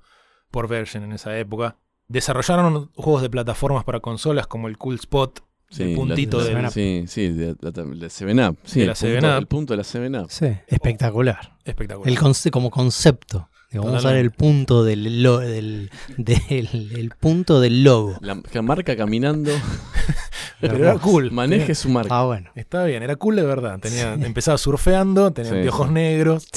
por 0.50 0.68
Virgin 0.68 1.02
en 1.02 1.12
esa 1.12 1.36
época. 1.38 1.76
Desarrollaron 2.06 2.90
juegos 2.94 3.22
de 3.22 3.30
plataformas 3.30 3.84
para 3.84 4.00
consolas 4.00 4.46
como 4.46 4.68
el 4.68 4.78
Cool 4.78 4.96
Spot, 4.96 5.40
el 5.78 5.94
puntito 5.94 6.38
la- 6.38 6.44
del- 6.44 6.52
Seven 6.52 6.66
Up. 6.66 6.72
Sí, 6.72 7.04
sí, 7.08 7.28
de, 7.28 7.56
la- 7.60 7.70
de 7.70 8.08
7-Up. 8.10 8.58
Sí, 8.64 8.80
De 8.80 8.84
el 8.84 8.88
la 8.88 8.94
punto- 8.94 9.06
7-Up. 9.06 9.38
El 9.38 9.46
punto 9.46 9.72
de 9.72 9.76
la 9.78 9.82
7-Up. 9.84 10.26
Sí, 10.30 10.46
espectacular. 10.68 11.56
espectacular. 11.64 12.08
El 12.08 12.18
conce- 12.18 12.50
como 12.50 12.70
concepto. 12.70 13.48
Vamos 13.72 14.02
a 14.06 14.08
ver 14.08 14.16
el 14.18 14.30
punto 14.30 14.82
del, 14.84 15.22
lo- 15.22 15.38
del, 15.40 15.90
del- 16.16 16.90
el 16.96 17.10
punto 17.18 17.60
del 17.60 17.84
logo. 17.84 18.16
La, 18.22 18.40
la 18.52 18.62
marca 18.62 18.96
caminando. 18.96 19.50
Pero 20.60 20.76
era 20.76 20.98
cool. 20.98 21.30
Maneje 21.30 21.74
su 21.74 21.88
marca. 21.88 22.18
Ah, 22.18 22.24
bueno. 22.24 22.50
Estaba 22.54 22.84
bien, 22.84 23.02
era 23.02 23.16
cool 23.16 23.36
de 23.36 23.42
verdad. 23.44 23.78
Tenía, 23.78 24.14
Empezaba 24.14 24.58
surfeando, 24.58 25.32
tenía 25.32 25.50
Sí, 25.52 25.56
anteojos 25.58 25.86
sí. 25.88 25.92
negros 25.92 26.48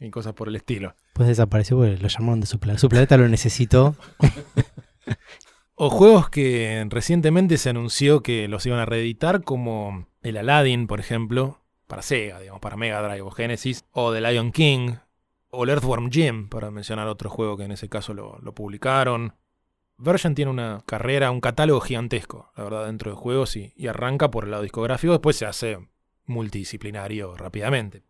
y 0.00 0.10
cosas 0.10 0.32
por 0.34 0.48
el 0.48 0.56
estilo. 0.56 0.94
Pues 1.12 1.28
desapareció 1.28 1.76
porque 1.76 1.96
lo 1.96 2.08
llamaron 2.08 2.40
de 2.40 2.46
su 2.46 2.58
planeta. 2.58 2.80
Su 2.80 2.88
planeta 2.88 3.16
lo 3.16 3.28
necesitó. 3.28 3.94
O 5.76 5.90
juegos 5.90 6.30
que 6.30 6.86
recientemente 6.88 7.58
se 7.58 7.68
anunció 7.70 8.22
que 8.22 8.46
los 8.46 8.64
iban 8.64 8.78
a 8.78 8.86
reeditar, 8.86 9.42
como 9.42 10.06
el 10.22 10.36
Aladdin, 10.36 10.86
por 10.86 11.00
ejemplo, 11.00 11.62
para 11.88 12.00
Sega, 12.02 12.38
digamos, 12.38 12.60
para 12.60 12.76
Mega 12.76 13.02
Drive 13.02 13.22
o 13.22 13.30
Genesis, 13.32 13.84
o 13.90 14.12
The 14.12 14.20
Lion 14.20 14.52
King, 14.52 14.92
o 15.50 15.64
el 15.64 15.70
Earthworm 15.70 16.10
Jim, 16.12 16.48
para 16.48 16.70
mencionar 16.70 17.08
otro 17.08 17.28
juego 17.28 17.56
que 17.56 17.64
en 17.64 17.72
ese 17.72 17.88
caso 17.88 18.14
lo, 18.14 18.38
lo 18.40 18.54
publicaron. 18.54 19.34
Virgin 20.04 20.34
tiene 20.34 20.50
una 20.50 20.82
carrera, 20.86 21.30
un 21.30 21.40
catálogo 21.40 21.80
gigantesco, 21.80 22.52
la 22.56 22.64
verdad, 22.64 22.86
dentro 22.86 23.10
de 23.10 23.16
juegos 23.16 23.56
y, 23.56 23.72
arranca 23.88 24.30
por 24.30 24.44
el 24.44 24.50
lado 24.50 24.62
discográfico, 24.62 25.12
después 25.12 25.36
se 25.36 25.46
hace 25.46 25.78
multidisciplinario 26.26 27.36
rápidamente. 27.36 28.02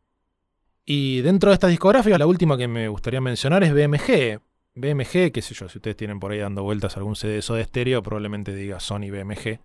Y 0.85 1.23
dentro 1.23 1.51
de 1.51 1.55
estas 1.55 1.71
discográficas, 1.71 2.19
la 2.19 2.27
última 2.27 2.59
que 2.59 2.69
me 2.69 2.89
gustaría 2.89 3.21
mencionar 3.21 3.65
es 3.65 3.73
BMG. 3.73 4.41
BMG, 4.75 5.33
qué 5.33 5.41
sé 5.41 5.55
yo, 5.55 5.69
si 5.69 5.79
ustedes 5.79 5.97
tienen 5.97 6.21
por 6.21 6.33
ahí 6.33 6.39
dando 6.39 6.63
vueltas 6.63 6.97
algún 6.97 7.17
CD 7.17 7.35
de 7.35 7.43
Soda 7.43 7.65
Stereo, 7.65 8.03
probablemente 8.03 8.55
diga 8.55 8.81
Sony 8.81 9.11
BMG. 9.11 9.61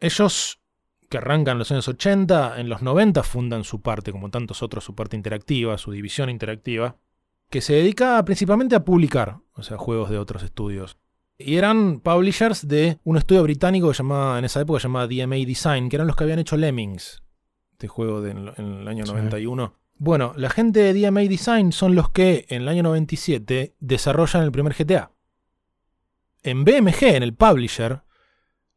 Ellos, 0.00 0.60
que 1.08 1.18
arrancan 1.18 1.52
en 1.52 1.58
los 1.60 1.72
años 1.72 1.88
80, 1.88 2.60
en 2.60 2.68
los 2.68 2.82
90 2.82 3.22
fundan 3.22 3.64
su 3.64 3.80
parte, 3.80 4.12
como 4.12 4.30
tantos 4.30 4.62
otros, 4.62 4.84
su 4.84 4.94
parte 4.94 5.16
interactiva, 5.16 5.78
su 5.78 5.92
división 5.92 6.28
interactiva, 6.28 6.96
que 7.48 7.60
se 7.60 7.74
dedica 7.74 8.22
principalmente 8.24 8.74
a 8.74 8.84
publicar, 8.84 9.38
o 9.52 9.62
sea, 9.62 9.78
juegos 9.78 10.10
de 10.10 10.18
otros 10.18 10.42
estudios. 10.42 10.98
Y 11.38 11.56
eran 11.56 12.00
publishers 12.00 12.66
de 12.66 12.98
un 13.04 13.18
estudio 13.18 13.42
británico 13.42 13.88
que 13.90 13.96
llamaba, 13.96 14.38
en 14.38 14.44
esa 14.46 14.60
época 14.60 14.80
llamaba 14.80 15.06
DMA 15.06 15.36
Design, 15.36 15.88
que 15.88 15.96
eran 15.96 16.06
los 16.06 16.16
que 16.16 16.24
habían 16.24 16.38
hecho 16.38 16.56
Lemmings, 16.56 17.22
este 17.72 17.88
juego 17.88 18.22
de 18.22 18.30
en, 18.30 18.52
en 18.56 18.72
el 18.80 18.88
año 18.88 19.04
Sí. 19.04 19.12
91. 19.12 19.74
Bueno, 19.98 20.32
la 20.36 20.50
gente 20.50 20.80
de 20.80 20.94
DMA 20.94 21.22
Design 21.22 21.72
son 21.72 21.94
los 21.94 22.10
que 22.10 22.46
en 22.48 22.62
el 22.62 22.68
año 22.68 22.82
97 22.82 23.74
desarrollan 23.80 24.42
el 24.42 24.52
primer 24.52 24.74
GTA. 24.74 25.10
En 26.42 26.64
BMG, 26.64 27.02
en 27.02 27.22
el 27.22 27.34
publisher, 27.34 28.02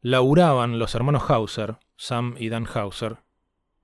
laburaban 0.00 0.78
los 0.78 0.94
hermanos 0.94 1.24
Hauser, 1.28 1.78
Sam 1.96 2.34
y 2.38 2.48
Dan 2.48 2.66
Hauser, 2.66 3.18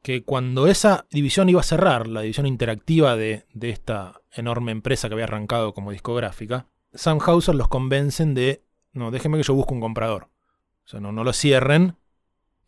que 0.02 0.22
cuando 0.22 0.66
esa 0.66 1.06
división 1.10 1.48
iba 1.48 1.60
a 1.60 1.64
cerrar, 1.64 2.06
la 2.08 2.22
división 2.22 2.46
interactiva 2.46 3.16
de, 3.16 3.46
de 3.52 3.70
esta 3.70 4.22
enorme 4.32 4.72
empresa 4.72 5.08
que 5.08 5.14
había 5.14 5.24
arrancado 5.24 5.74
como 5.74 5.92
discográfica, 5.92 6.66
Sam 6.94 7.18
Hauser 7.24 7.54
los 7.54 7.68
convencen 7.68 8.34
de, 8.34 8.64
no, 8.98 9.10
déjenme 9.10 9.36
que 9.38 9.44
yo 9.44 9.54
busque 9.54 9.74
un 9.74 9.80
comprador. 9.80 10.28
O 10.84 10.88
sea, 10.88 11.00
no, 11.00 11.12
no 11.12 11.24
lo 11.24 11.32
cierren. 11.32 11.96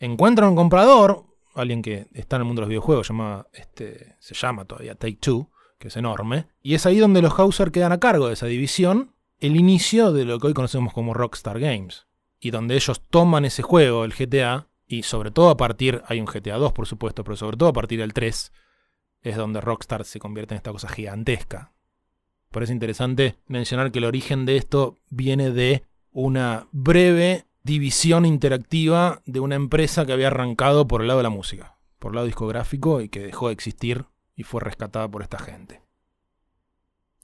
Encuentran 0.01 0.51
un 0.51 0.57
comprador, 0.57 1.25
alguien 1.55 1.83
que 1.83 2.07
está 2.13 2.37
en 2.37 2.43
el 2.43 2.47
mundo 2.47 2.61
de 2.61 2.65
los 2.65 2.69
videojuegos, 2.71 3.09
llama, 3.09 3.47
este, 3.53 4.17
se 4.19 4.35
llama 4.35 4.65
todavía 4.65 4.95
Take 4.95 5.19
Two, 5.21 5.51
que 5.79 5.89
es 5.89 5.97
enorme. 5.97 6.47
Y 6.63 6.75
es 6.75 6.87
ahí 6.87 6.99
donde 6.99 7.23
los 7.23 7.39
Hauser 7.39 7.71
quedan 7.71 7.93
a 7.93 8.01
cargo 8.01 8.29
de 8.29 8.35
esa 8.35 8.47
división, 8.47 9.15
el 9.41 9.57
inicio 9.57 10.13
de 10.13 10.25
lo 10.25 10.39
que 10.39 10.49
hoy 10.49 10.55
conocemos 10.55 10.93
como 10.93 11.15
Rockstar 11.15 11.59
Games. 11.59 12.07
Y 12.41 12.51
donde 12.51 12.75
ellos 12.75 13.03
toman 13.09 13.45
ese 13.45 13.63
juego, 13.63 14.05
el 14.05 14.15
GTA, 14.15 14.69
y 14.87 15.03
sobre 15.03 15.31
todo 15.31 15.51
a 15.51 15.57
partir, 15.57 16.03
hay 16.07 16.21
un 16.21 16.27
GTA 16.27 16.57
2 16.57 16.73
por 16.73 16.87
supuesto, 16.87 17.25
pero 17.25 17.37
sobre 17.37 17.57
todo 17.57 17.69
a 17.69 17.73
partir 17.73 18.01
del 18.01 18.13
3, 18.13 18.53
es 19.23 19.37
donde 19.37 19.61
Rockstar 19.61 20.05
se 20.05 20.19
convierte 20.19 20.55
en 20.55 20.57
esta 20.57 20.73
cosa 20.73 20.89
gigantesca. 20.89 21.73
Por 22.51 22.63
eso 22.63 22.73
es 22.73 22.75
interesante 22.75 23.37
mencionar 23.47 23.93
que 23.93 23.99
el 23.99 24.07
origen 24.07 24.47
de 24.47 24.57
esto 24.57 24.97
viene 25.11 25.51
de 25.51 25.85
una 26.21 26.67
breve 26.73 27.45
división 27.63 28.27
interactiva 28.27 29.23
de 29.25 29.39
una 29.39 29.55
empresa 29.55 30.05
que 30.05 30.13
había 30.13 30.27
arrancado 30.27 30.89
por 30.89 31.01
el 31.01 31.07
lado 31.07 31.21
de 31.21 31.23
la 31.23 31.31
música, 31.31 31.77
por 32.01 32.11
el 32.11 32.17
lado 32.17 32.27
discográfico 32.27 33.01
y 33.01 33.09
que 33.09 33.21
dejó 33.21 33.47
de 33.47 33.53
existir 33.53 34.07
y 34.35 34.43
fue 34.43 34.61
rescatada 34.61 35.09
por 35.09 35.23
esta 35.23 35.39
gente. 35.39 35.81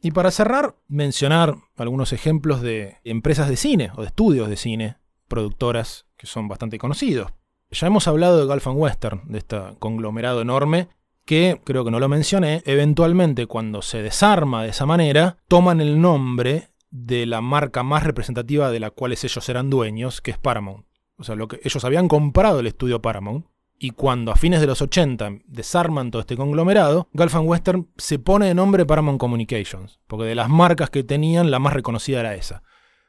Y 0.00 0.12
para 0.12 0.30
cerrar, 0.30 0.76
mencionar 0.87 1.57
algunos 1.76 2.12
ejemplos 2.12 2.62
de 2.62 2.98
empresas 3.02 3.48
de 3.48 3.57
cine 3.57 3.90
o 3.96 4.02
de 4.02 4.07
estudios 4.07 4.48
de 4.48 4.57
cine, 4.57 4.98
productoras 5.26 6.07
que 6.16 6.28
son 6.28 6.46
bastante 6.46 6.78
conocidos. 6.78 7.33
Ya 7.72 7.88
hemos 7.88 8.07
hablado 8.07 8.38
de 8.38 8.46
Gulf 8.46 8.68
Western, 8.68 9.22
de 9.26 9.38
este 9.38 9.59
conglomerado 9.80 10.40
enorme, 10.40 10.87
que 11.24 11.61
creo 11.64 11.85
que 11.85 11.90
no 11.90 11.98
lo 11.98 12.09
mencioné, 12.09 12.62
eventualmente 12.64 13.46
cuando 13.46 13.83
se 13.83 14.02
desarma 14.02 14.62
de 14.62 14.68
esa 14.68 14.87
manera, 14.87 15.38
toman 15.48 15.80
el 15.80 16.00
nombre 16.00 16.68
de 16.96 17.26
la 17.26 17.40
marca 17.40 17.83
más 17.83 18.04
representativa 18.04 18.70
de 18.70 18.78
la 18.78 18.92
cual 18.92 19.11
ellos 19.11 19.48
eran 19.48 19.68
dueños, 19.68 20.20
que 20.20 20.30
es 20.30 20.38
Paramount. 20.38 20.87
O 21.16 21.24
sea, 21.24 21.35
lo 21.35 21.48
que 21.48 21.59
ellos 21.64 21.85
habían 21.85 22.07
comprado 22.07 22.61
el 22.61 22.68
estudio 22.68 23.02
Paramount, 23.02 23.46
y 23.80 23.90
cuando 23.90 24.30
a 24.30 24.37
fines 24.37 24.61
de 24.61 24.68
los 24.68 24.80
80 24.80 25.40
desarman 25.44 26.12
todo 26.12 26.20
este 26.20 26.37
conglomerado, 26.37 27.09
Gulf 27.12 27.35
and 27.35 27.48
Western 27.48 27.88
se 27.96 28.20
pone 28.20 28.46
de 28.46 28.54
nombre 28.54 28.87
Paramount 28.87 29.18
Communications, 29.18 29.98
porque 30.07 30.26
de 30.26 30.37
las 30.37 30.48
marcas 30.48 30.88
que 30.88 31.02
tenían, 31.02 31.50
la 31.50 31.59
más 31.59 31.72
reconocida 31.72 32.20
era 32.20 32.37
esa. 32.37 32.62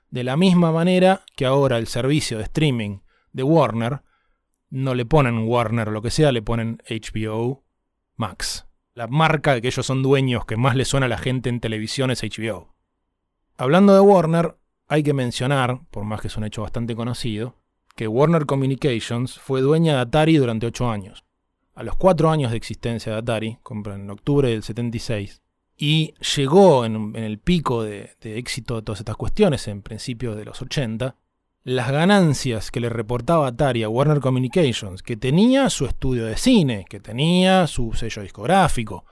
De 0.09 0.23
la 0.23 0.35
misma 0.35 0.71
manera 0.71 1.21
que 1.35 1.45
ahora 1.45 1.77
el 1.77 1.85
servicio 1.85 2.39
de 2.39 2.45
streaming 2.45 3.01
de 3.33 3.43
Warner, 3.43 4.01
no 4.71 4.95
le 4.95 5.05
ponen 5.05 5.47
Warner 5.47 5.89
lo 5.89 6.01
que 6.01 6.09
sea, 6.09 6.31
le 6.31 6.41
ponen 6.41 6.81
HBO 6.89 7.63
Max. 8.15 8.65
La 8.95 9.05
marca 9.05 9.53
de 9.53 9.61
que 9.61 9.67
ellos 9.67 9.85
son 9.85 10.01
dueños 10.01 10.45
que 10.45 10.57
más 10.57 10.75
le 10.75 10.85
suena 10.85 11.05
a 11.05 11.09
la 11.09 11.19
gente 11.19 11.49
en 11.49 11.59
televisión 11.59 12.09
es 12.09 12.23
HBO. 12.23 12.74
Hablando 13.57 13.93
de 13.93 14.01
Warner, 14.01 14.57
hay 14.89 15.01
que 15.01 15.13
mencionar, 15.13 15.79
por 15.89 16.03
más 16.03 16.19
que 16.19 16.27
es 16.27 16.35
un 16.35 16.43
hecho 16.43 16.63
bastante 16.63 16.93
conocido, 16.93 17.55
que 17.95 18.05
Warner 18.05 18.45
Communications 18.45 19.39
fue 19.39 19.61
dueña 19.61 19.95
de 19.95 20.01
Atari 20.01 20.35
durante 20.35 20.65
8 20.65 20.89
años. 20.89 21.23
A 21.73 21.83
los 21.83 21.95
4 21.95 22.29
años 22.29 22.51
de 22.51 22.57
existencia 22.57 23.13
de 23.13 23.19
Atari, 23.19 23.57
en 23.85 24.09
octubre 24.09 24.49
del 24.49 24.61
76, 24.61 25.41
y 25.77 26.13
llegó 26.35 26.83
en, 26.83 27.15
el 27.15 27.39
pico 27.39 27.83
de, 27.83 28.17
de, 28.19 28.37
éxito 28.37 28.75
de 28.75 28.81
todas 28.81 28.99
estas 28.99 29.15
cuestiones, 29.15 29.69
en 29.69 29.81
principios 29.81 30.35
de 30.35 30.43
los 30.43 30.61
80, 30.61 31.15
las 31.63 31.91
ganancias 31.91 32.71
que 32.71 32.81
le 32.81 32.89
reportaba 32.89 33.47
Atari 33.47 33.83
a 33.83 33.89
Warner 33.89 34.19
Communications, 34.19 35.01
que 35.01 35.15
tenía 35.15 35.69
su 35.69 35.85
estudio 35.85 36.25
de 36.25 36.35
cine, 36.35 36.85
que 36.89 36.99
tenía 36.99 37.67
su 37.67 37.93
sello 37.93 38.21
discográfico, 38.21 39.05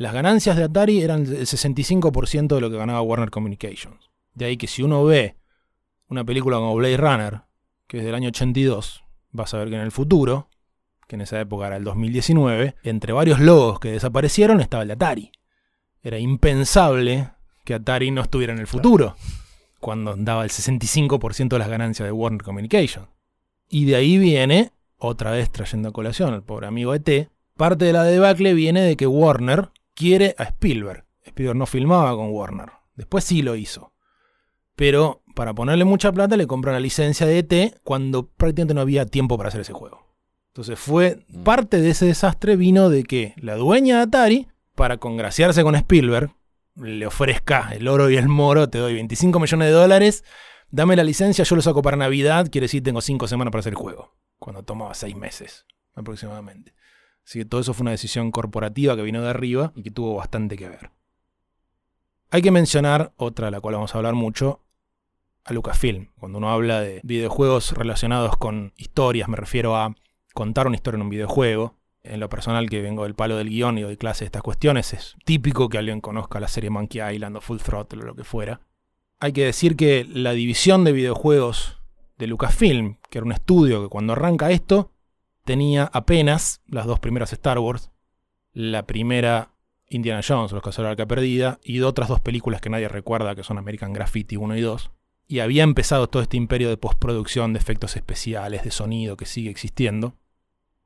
las 0.00 0.14
ganancias 0.14 0.56
de 0.56 0.64
Atari 0.64 1.02
eran 1.02 1.26
el 1.26 1.46
65% 1.46 2.54
de 2.54 2.60
lo 2.62 2.70
que 2.70 2.78
ganaba 2.78 3.02
Warner 3.02 3.28
Communications. 3.28 4.10
De 4.32 4.46
ahí 4.46 4.56
que 4.56 4.66
si 4.66 4.82
uno 4.82 5.04
ve 5.04 5.36
una 6.08 6.24
película 6.24 6.56
como 6.56 6.74
Blade 6.74 6.96
Runner, 6.96 7.42
que 7.86 7.98
es 7.98 8.04
del 8.04 8.14
año 8.14 8.28
82, 8.28 9.04
vas 9.32 9.52
a 9.52 9.58
ver 9.58 9.68
que 9.68 9.74
en 9.74 9.82
el 9.82 9.92
futuro, 9.92 10.48
que 11.06 11.16
en 11.16 11.20
esa 11.20 11.38
época 11.38 11.66
era 11.66 11.76
el 11.76 11.84
2019, 11.84 12.76
entre 12.82 13.12
varios 13.12 13.40
logos 13.40 13.78
que 13.78 13.90
desaparecieron 13.90 14.62
estaba 14.62 14.84
el 14.84 14.88
de 14.88 14.94
Atari. 14.94 15.32
Era 16.02 16.18
impensable 16.18 17.32
que 17.66 17.74
Atari 17.74 18.10
no 18.10 18.22
estuviera 18.22 18.54
en 18.54 18.58
el 18.58 18.66
futuro 18.66 19.16
cuando 19.80 20.16
daba 20.16 20.44
el 20.44 20.50
65% 20.50 21.48
de 21.48 21.58
las 21.58 21.68
ganancias 21.68 22.06
de 22.06 22.12
Warner 22.12 22.42
Communications. 22.42 23.08
Y 23.68 23.84
de 23.84 23.96
ahí 23.96 24.16
viene, 24.16 24.72
otra 24.96 25.32
vez 25.32 25.50
trayendo 25.50 25.90
a 25.90 25.92
colación 25.92 26.32
al 26.32 26.42
pobre 26.42 26.68
amigo 26.68 26.94
ET, 26.94 27.28
parte 27.58 27.84
de 27.84 27.92
la 27.92 28.04
debacle 28.04 28.54
viene 28.54 28.80
de 28.80 28.96
que 28.96 29.06
Warner 29.06 29.68
quiere 29.94 30.34
a 30.38 30.44
Spielberg. 30.44 31.04
Spielberg 31.24 31.58
no 31.58 31.66
filmaba 31.66 32.14
con 32.16 32.30
Warner, 32.30 32.70
después 32.96 33.24
sí 33.24 33.42
lo 33.42 33.56
hizo. 33.56 33.92
Pero 34.76 35.22
para 35.34 35.54
ponerle 35.54 35.84
mucha 35.84 36.10
plata 36.12 36.36
le 36.36 36.46
compran 36.46 36.74
la 36.74 36.80
licencia 36.80 37.26
de 37.26 37.38
ET 37.38 37.80
cuando 37.84 38.28
prácticamente 38.28 38.74
no 38.74 38.80
había 38.80 39.06
tiempo 39.06 39.36
para 39.36 39.48
hacer 39.48 39.60
ese 39.60 39.72
juego. 39.72 40.06
Entonces 40.48 40.78
fue 40.78 41.24
mm. 41.28 41.42
parte 41.42 41.80
de 41.80 41.90
ese 41.90 42.06
desastre 42.06 42.56
vino 42.56 42.88
de 42.88 43.04
que 43.04 43.34
la 43.36 43.56
dueña 43.56 43.96
de 43.96 44.02
Atari, 44.02 44.48
para 44.74 44.96
congraciarse 44.96 45.62
con 45.62 45.74
Spielberg, 45.74 46.30
le 46.76 47.06
ofrezca 47.06 47.70
el 47.72 47.88
oro 47.88 48.10
y 48.10 48.16
el 48.16 48.28
moro, 48.28 48.68
te 48.68 48.78
doy 48.78 48.94
25 48.94 49.38
millones 49.38 49.68
de 49.68 49.72
dólares, 49.72 50.24
dame 50.70 50.96
la 50.96 51.04
licencia, 51.04 51.44
yo 51.44 51.56
lo 51.56 51.62
saco 51.62 51.82
para 51.82 51.96
Navidad, 51.96 52.48
quiere 52.50 52.64
decir 52.64 52.82
tengo 52.82 53.00
5 53.00 53.28
semanas 53.28 53.52
para 53.52 53.60
hacer 53.60 53.72
el 53.72 53.78
juego, 53.78 54.14
cuando 54.38 54.62
tomaba 54.62 54.94
6 54.94 55.16
meses 55.16 55.66
aproximadamente. 55.94 56.74
Así 57.24 57.38
que 57.40 57.44
todo 57.44 57.60
eso 57.60 57.74
fue 57.74 57.82
una 57.82 57.90
decisión 57.92 58.30
corporativa 58.30 58.96
que 58.96 59.02
vino 59.02 59.22
de 59.22 59.30
arriba 59.30 59.72
y 59.74 59.82
que 59.82 59.90
tuvo 59.90 60.16
bastante 60.16 60.56
que 60.56 60.68
ver. 60.68 60.90
Hay 62.30 62.42
que 62.42 62.50
mencionar, 62.50 63.12
otra 63.16 63.46
de 63.46 63.50
la 63.50 63.60
cual 63.60 63.74
vamos 63.74 63.94
a 63.94 63.98
hablar 63.98 64.14
mucho, 64.14 64.62
a 65.44 65.52
Lucasfilm. 65.52 66.10
Cuando 66.18 66.38
uno 66.38 66.50
habla 66.50 66.80
de 66.80 67.00
videojuegos 67.02 67.72
relacionados 67.72 68.36
con 68.36 68.72
historias, 68.76 69.28
me 69.28 69.36
refiero 69.36 69.76
a 69.76 69.94
contar 70.34 70.66
una 70.66 70.76
historia 70.76 70.96
en 70.96 71.02
un 71.02 71.10
videojuego, 71.10 71.76
en 72.02 72.20
lo 72.20 72.28
personal 72.28 72.70
que 72.70 72.80
vengo 72.80 73.04
del 73.04 73.14
palo 73.14 73.36
del 73.36 73.50
guion 73.50 73.78
y 73.78 73.82
doy 73.82 73.96
clase 73.96 74.20
de 74.20 74.26
estas 74.26 74.42
cuestiones, 74.42 74.94
es 74.94 75.16
típico 75.24 75.68
que 75.68 75.78
alguien 75.78 76.00
conozca 76.00 76.40
la 76.40 76.48
serie 76.48 76.70
Monkey 76.70 77.14
Island 77.14 77.36
o 77.36 77.40
Full 77.40 77.58
Throttle 77.58 78.02
o 78.02 78.06
lo 78.06 78.14
que 78.14 78.24
fuera. 78.24 78.60
Hay 79.18 79.32
que 79.32 79.44
decir 79.44 79.76
que 79.76 80.06
la 80.08 80.32
división 80.32 80.84
de 80.84 80.92
videojuegos 80.92 81.78
de 82.16 82.26
Lucasfilm, 82.26 82.96
que 83.10 83.18
era 83.18 83.26
un 83.26 83.32
estudio 83.32 83.82
que 83.82 83.88
cuando 83.88 84.14
arranca 84.14 84.50
esto, 84.50 84.92
tenía 85.50 85.90
apenas 85.92 86.62
las 86.68 86.86
dos 86.86 87.00
primeras 87.00 87.32
Star 87.32 87.58
Wars, 87.58 87.90
la 88.52 88.86
primera 88.86 89.50
Indiana 89.88 90.20
Jones, 90.24 90.52
Los 90.52 90.62
Cazadores 90.62 90.96
de 90.96 91.02
Arca 91.02 91.08
Perdida, 91.08 91.58
y 91.64 91.80
otras 91.80 92.08
dos 92.08 92.20
películas 92.20 92.60
que 92.60 92.70
nadie 92.70 92.86
recuerda, 92.86 93.34
que 93.34 93.42
son 93.42 93.58
American 93.58 93.92
Graffiti 93.92 94.36
1 94.36 94.56
y 94.56 94.60
2. 94.60 94.92
Y 95.26 95.40
había 95.40 95.64
empezado 95.64 96.08
todo 96.08 96.22
este 96.22 96.36
imperio 96.36 96.68
de 96.68 96.76
postproducción, 96.76 97.52
de 97.52 97.58
efectos 97.58 97.96
especiales, 97.96 98.62
de 98.62 98.70
sonido 98.70 99.16
que 99.16 99.26
sigue 99.26 99.50
existiendo. 99.50 100.14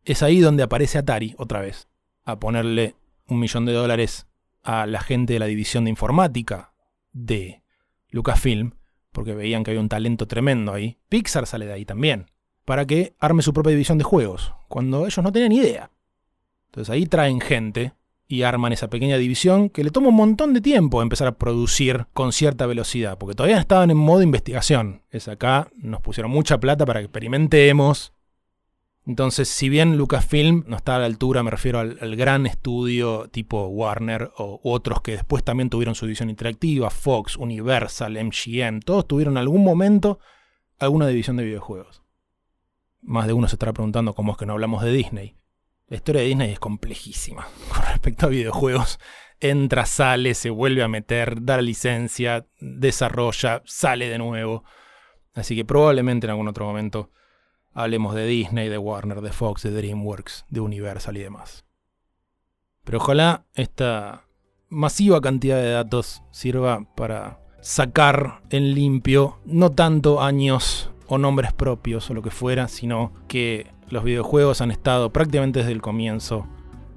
Es 0.06 0.22
ahí 0.22 0.40
donde 0.40 0.62
aparece 0.62 0.96
Atari 0.96 1.34
otra 1.36 1.60
vez, 1.60 1.88
a 2.24 2.40
ponerle 2.40 2.94
un 3.28 3.40
millón 3.40 3.66
de 3.66 3.74
dólares 3.74 4.28
a 4.62 4.86
la 4.86 5.02
gente 5.02 5.34
de 5.34 5.40
la 5.40 5.46
división 5.46 5.84
de 5.84 5.90
informática 5.90 6.72
de 7.12 7.62
Lucasfilm, 8.08 8.76
porque 9.12 9.34
veían 9.34 9.62
que 9.62 9.72
había 9.72 9.82
un 9.82 9.90
talento 9.90 10.26
tremendo 10.26 10.72
ahí. 10.72 10.96
Pixar 11.10 11.46
sale 11.46 11.66
de 11.66 11.74
ahí 11.74 11.84
también, 11.84 12.30
para 12.64 12.86
que 12.86 13.14
arme 13.18 13.42
su 13.42 13.52
propia 13.52 13.72
división 13.72 13.98
de 13.98 14.04
juegos, 14.04 14.54
cuando 14.68 15.06
ellos 15.06 15.22
no 15.22 15.32
tenían 15.32 15.52
idea. 15.52 15.90
Entonces 16.66 16.90
ahí 16.90 17.06
traen 17.06 17.40
gente 17.40 17.92
y 18.26 18.42
arman 18.42 18.72
esa 18.72 18.88
pequeña 18.88 19.16
división 19.18 19.68
que 19.68 19.84
le 19.84 19.90
toma 19.90 20.08
un 20.08 20.16
montón 20.16 20.54
de 20.54 20.60
tiempo 20.60 21.02
empezar 21.02 21.28
a 21.28 21.38
producir 21.38 22.06
con 22.12 22.32
cierta 22.32 22.66
velocidad, 22.66 23.18
porque 23.18 23.34
todavía 23.34 23.58
estaban 23.58 23.90
en 23.90 23.96
modo 23.96 24.22
investigación. 24.22 25.02
Es 25.10 25.28
acá, 25.28 25.68
nos 25.76 26.00
pusieron 26.00 26.30
mucha 26.30 26.58
plata 26.58 26.86
para 26.86 27.00
que 27.00 27.06
experimentemos 27.06 28.14
entonces, 29.06 29.48
si 29.48 29.68
bien 29.68 29.98
Lucasfilm 29.98 30.64
no 30.66 30.76
está 30.76 30.96
a 30.96 30.98
la 30.98 31.04
altura, 31.04 31.42
me 31.42 31.50
refiero 31.50 31.78
al, 31.78 32.16
gran 32.16 32.46
estudio 32.46 33.28
tipo 33.30 33.66
Warner 33.66 34.30
o, 34.38 34.60
otros 34.62 35.02
que 35.02 35.12
después 35.12 35.44
también 35.44 35.68
tuvieron 35.68 35.94
su 35.94 36.06
división 36.06 36.30
interactiva, 36.30 36.88
Fox, 36.88 37.36
Universal, 37.36 38.12
MGM, 38.12 38.80
todos 38.80 39.06
tuvieron 39.06 39.34
en 39.34 39.38
algún 39.38 39.62
momento 39.62 40.20
alguna 40.78 41.06
división 41.06 41.36
de 41.36 41.44
videojuegos. 41.44 42.02
Más 43.04 43.26
de 43.26 43.32
uno 43.32 43.48
se 43.48 43.54
estará 43.54 43.72
preguntando 43.72 44.14
cómo 44.14 44.32
es 44.32 44.38
que 44.38 44.46
no 44.46 44.54
hablamos 44.54 44.82
de 44.82 44.92
Disney. 44.92 45.36
La 45.86 45.96
historia 45.96 46.22
de 46.22 46.28
Disney 46.28 46.52
es 46.52 46.58
complejísima 46.58 47.46
con 47.68 47.82
respecto 47.84 48.26
a 48.26 48.30
videojuegos. 48.30 48.98
Entra, 49.40 49.86
sale, 49.86 50.34
se 50.34 50.50
vuelve 50.50 50.82
a 50.82 50.88
meter, 50.88 51.42
da 51.42 51.60
licencia, 51.60 52.46
desarrolla, 52.60 53.62
sale 53.66 54.08
de 54.08 54.18
nuevo. 54.18 54.64
Así 55.34 55.54
que 55.54 55.64
probablemente 55.64 56.26
en 56.26 56.30
algún 56.30 56.48
otro 56.48 56.64
momento 56.64 57.10
Hablemos 57.74 58.14
de 58.14 58.24
Disney, 58.24 58.68
de 58.68 58.78
Warner, 58.78 59.20
de 59.20 59.32
Fox, 59.32 59.64
de 59.64 59.72
DreamWorks, 59.72 60.46
de 60.48 60.60
Universal 60.60 61.16
y 61.16 61.22
demás. 61.22 61.64
Pero 62.84 62.98
ojalá 62.98 63.46
esta 63.54 64.28
masiva 64.68 65.20
cantidad 65.20 65.56
de 65.56 65.70
datos 65.70 66.22
sirva 66.30 66.86
para 66.94 67.40
sacar 67.60 68.42
en 68.50 68.74
limpio 68.74 69.40
no 69.44 69.72
tanto 69.72 70.22
años 70.22 70.92
o 71.06 71.18
nombres 71.18 71.52
propios 71.52 72.10
o 72.10 72.14
lo 72.14 72.22
que 72.22 72.30
fuera, 72.30 72.68
sino 72.68 73.12
que 73.28 73.66
los 73.90 74.04
videojuegos 74.04 74.60
han 74.60 74.70
estado 74.70 75.10
prácticamente 75.10 75.60
desde 75.60 75.72
el 75.72 75.82
comienzo 75.82 76.46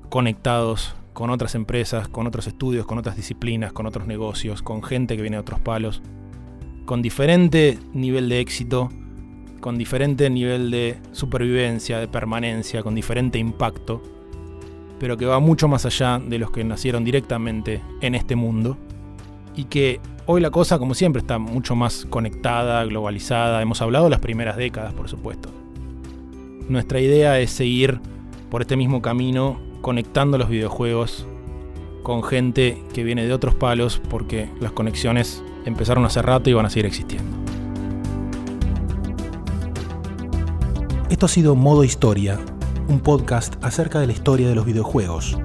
conectados 0.10 0.96
con 1.14 1.30
otras 1.30 1.56
empresas, 1.56 2.08
con 2.08 2.28
otros 2.28 2.48
estudios, 2.48 2.86
con 2.86 2.98
otras 2.98 3.16
disciplinas, 3.16 3.74
con 3.74 3.86
otros 3.86 4.08
negocios, 4.08 4.62
con 4.62 4.84
gente 4.84 5.16
que 5.16 5.22
viene 5.22 5.38
de 5.38 5.42
otros 5.42 5.60
palos, 5.60 6.02
con 6.86 7.02
diferente 7.02 7.80
nivel 7.94 8.30
de 8.30 8.40
éxito 8.40 8.90
con 9.60 9.78
diferente 9.78 10.30
nivel 10.30 10.72
de 10.72 10.98
supervivencia, 11.12 12.00
de 12.00 12.08
permanencia, 12.08 12.84
con 12.84 12.96
diferente 12.96 13.40
impacto, 13.40 14.02
pero 15.00 15.18
que 15.18 15.26
va 15.26 15.40
mucho 15.40 15.68
más 15.68 15.86
allá 15.86 16.20
de 16.20 16.40
los 16.40 16.52
que 16.52 16.64
nacieron 16.64 17.04
directamente 17.04 17.82
en 18.02 18.16
este 18.16 18.36
mundo 18.36 18.78
y 19.58 19.66
que 19.66 20.00
hoy 20.28 20.40
la 20.40 20.52
cosa, 20.52 20.80
como 20.80 20.94
siempre, 20.94 21.20
está 21.20 21.40
mucho 21.40 21.76
más 21.76 22.06
conectada, 22.10 22.86
globalizada. 22.86 23.62
Hemos 23.62 23.82
hablado 23.82 24.08
las 24.08 24.20
primeras 24.20 24.56
décadas, 24.56 24.94
por 24.94 25.10
supuesto. 25.10 25.50
Nuestra 26.70 27.02
idea 27.02 27.40
es 27.40 27.50
seguir 27.52 28.00
por 28.50 28.62
este 28.62 28.78
mismo 28.78 29.02
camino, 29.02 29.60
conectando 29.82 30.38
los 30.38 30.48
videojuegos 30.48 31.26
con 32.04 32.24
gente 32.24 32.82
que 32.94 33.04
viene 33.04 33.26
de 33.26 33.34
otros 33.34 33.56
palos, 33.56 34.00
porque 34.10 34.50
las 34.62 34.72
conexiones 34.72 35.44
empezaron 35.66 36.06
hace 36.06 36.22
rato 36.22 36.50
y 36.50 36.54
van 36.54 36.68
a 36.68 36.70
seguir 36.70 36.86
existiendo. 36.86 37.36
Esto 41.10 41.26
ha 41.26 41.30
sido 41.30 41.56
Modo 41.56 41.84
Historia, 41.84 42.38
un 42.88 43.00
podcast 43.00 43.56
acerca 43.64 44.00
de 44.00 44.08
la 44.08 44.14
historia 44.14 44.48
de 44.48 44.56
los 44.56 44.66
videojuegos. 44.66 45.38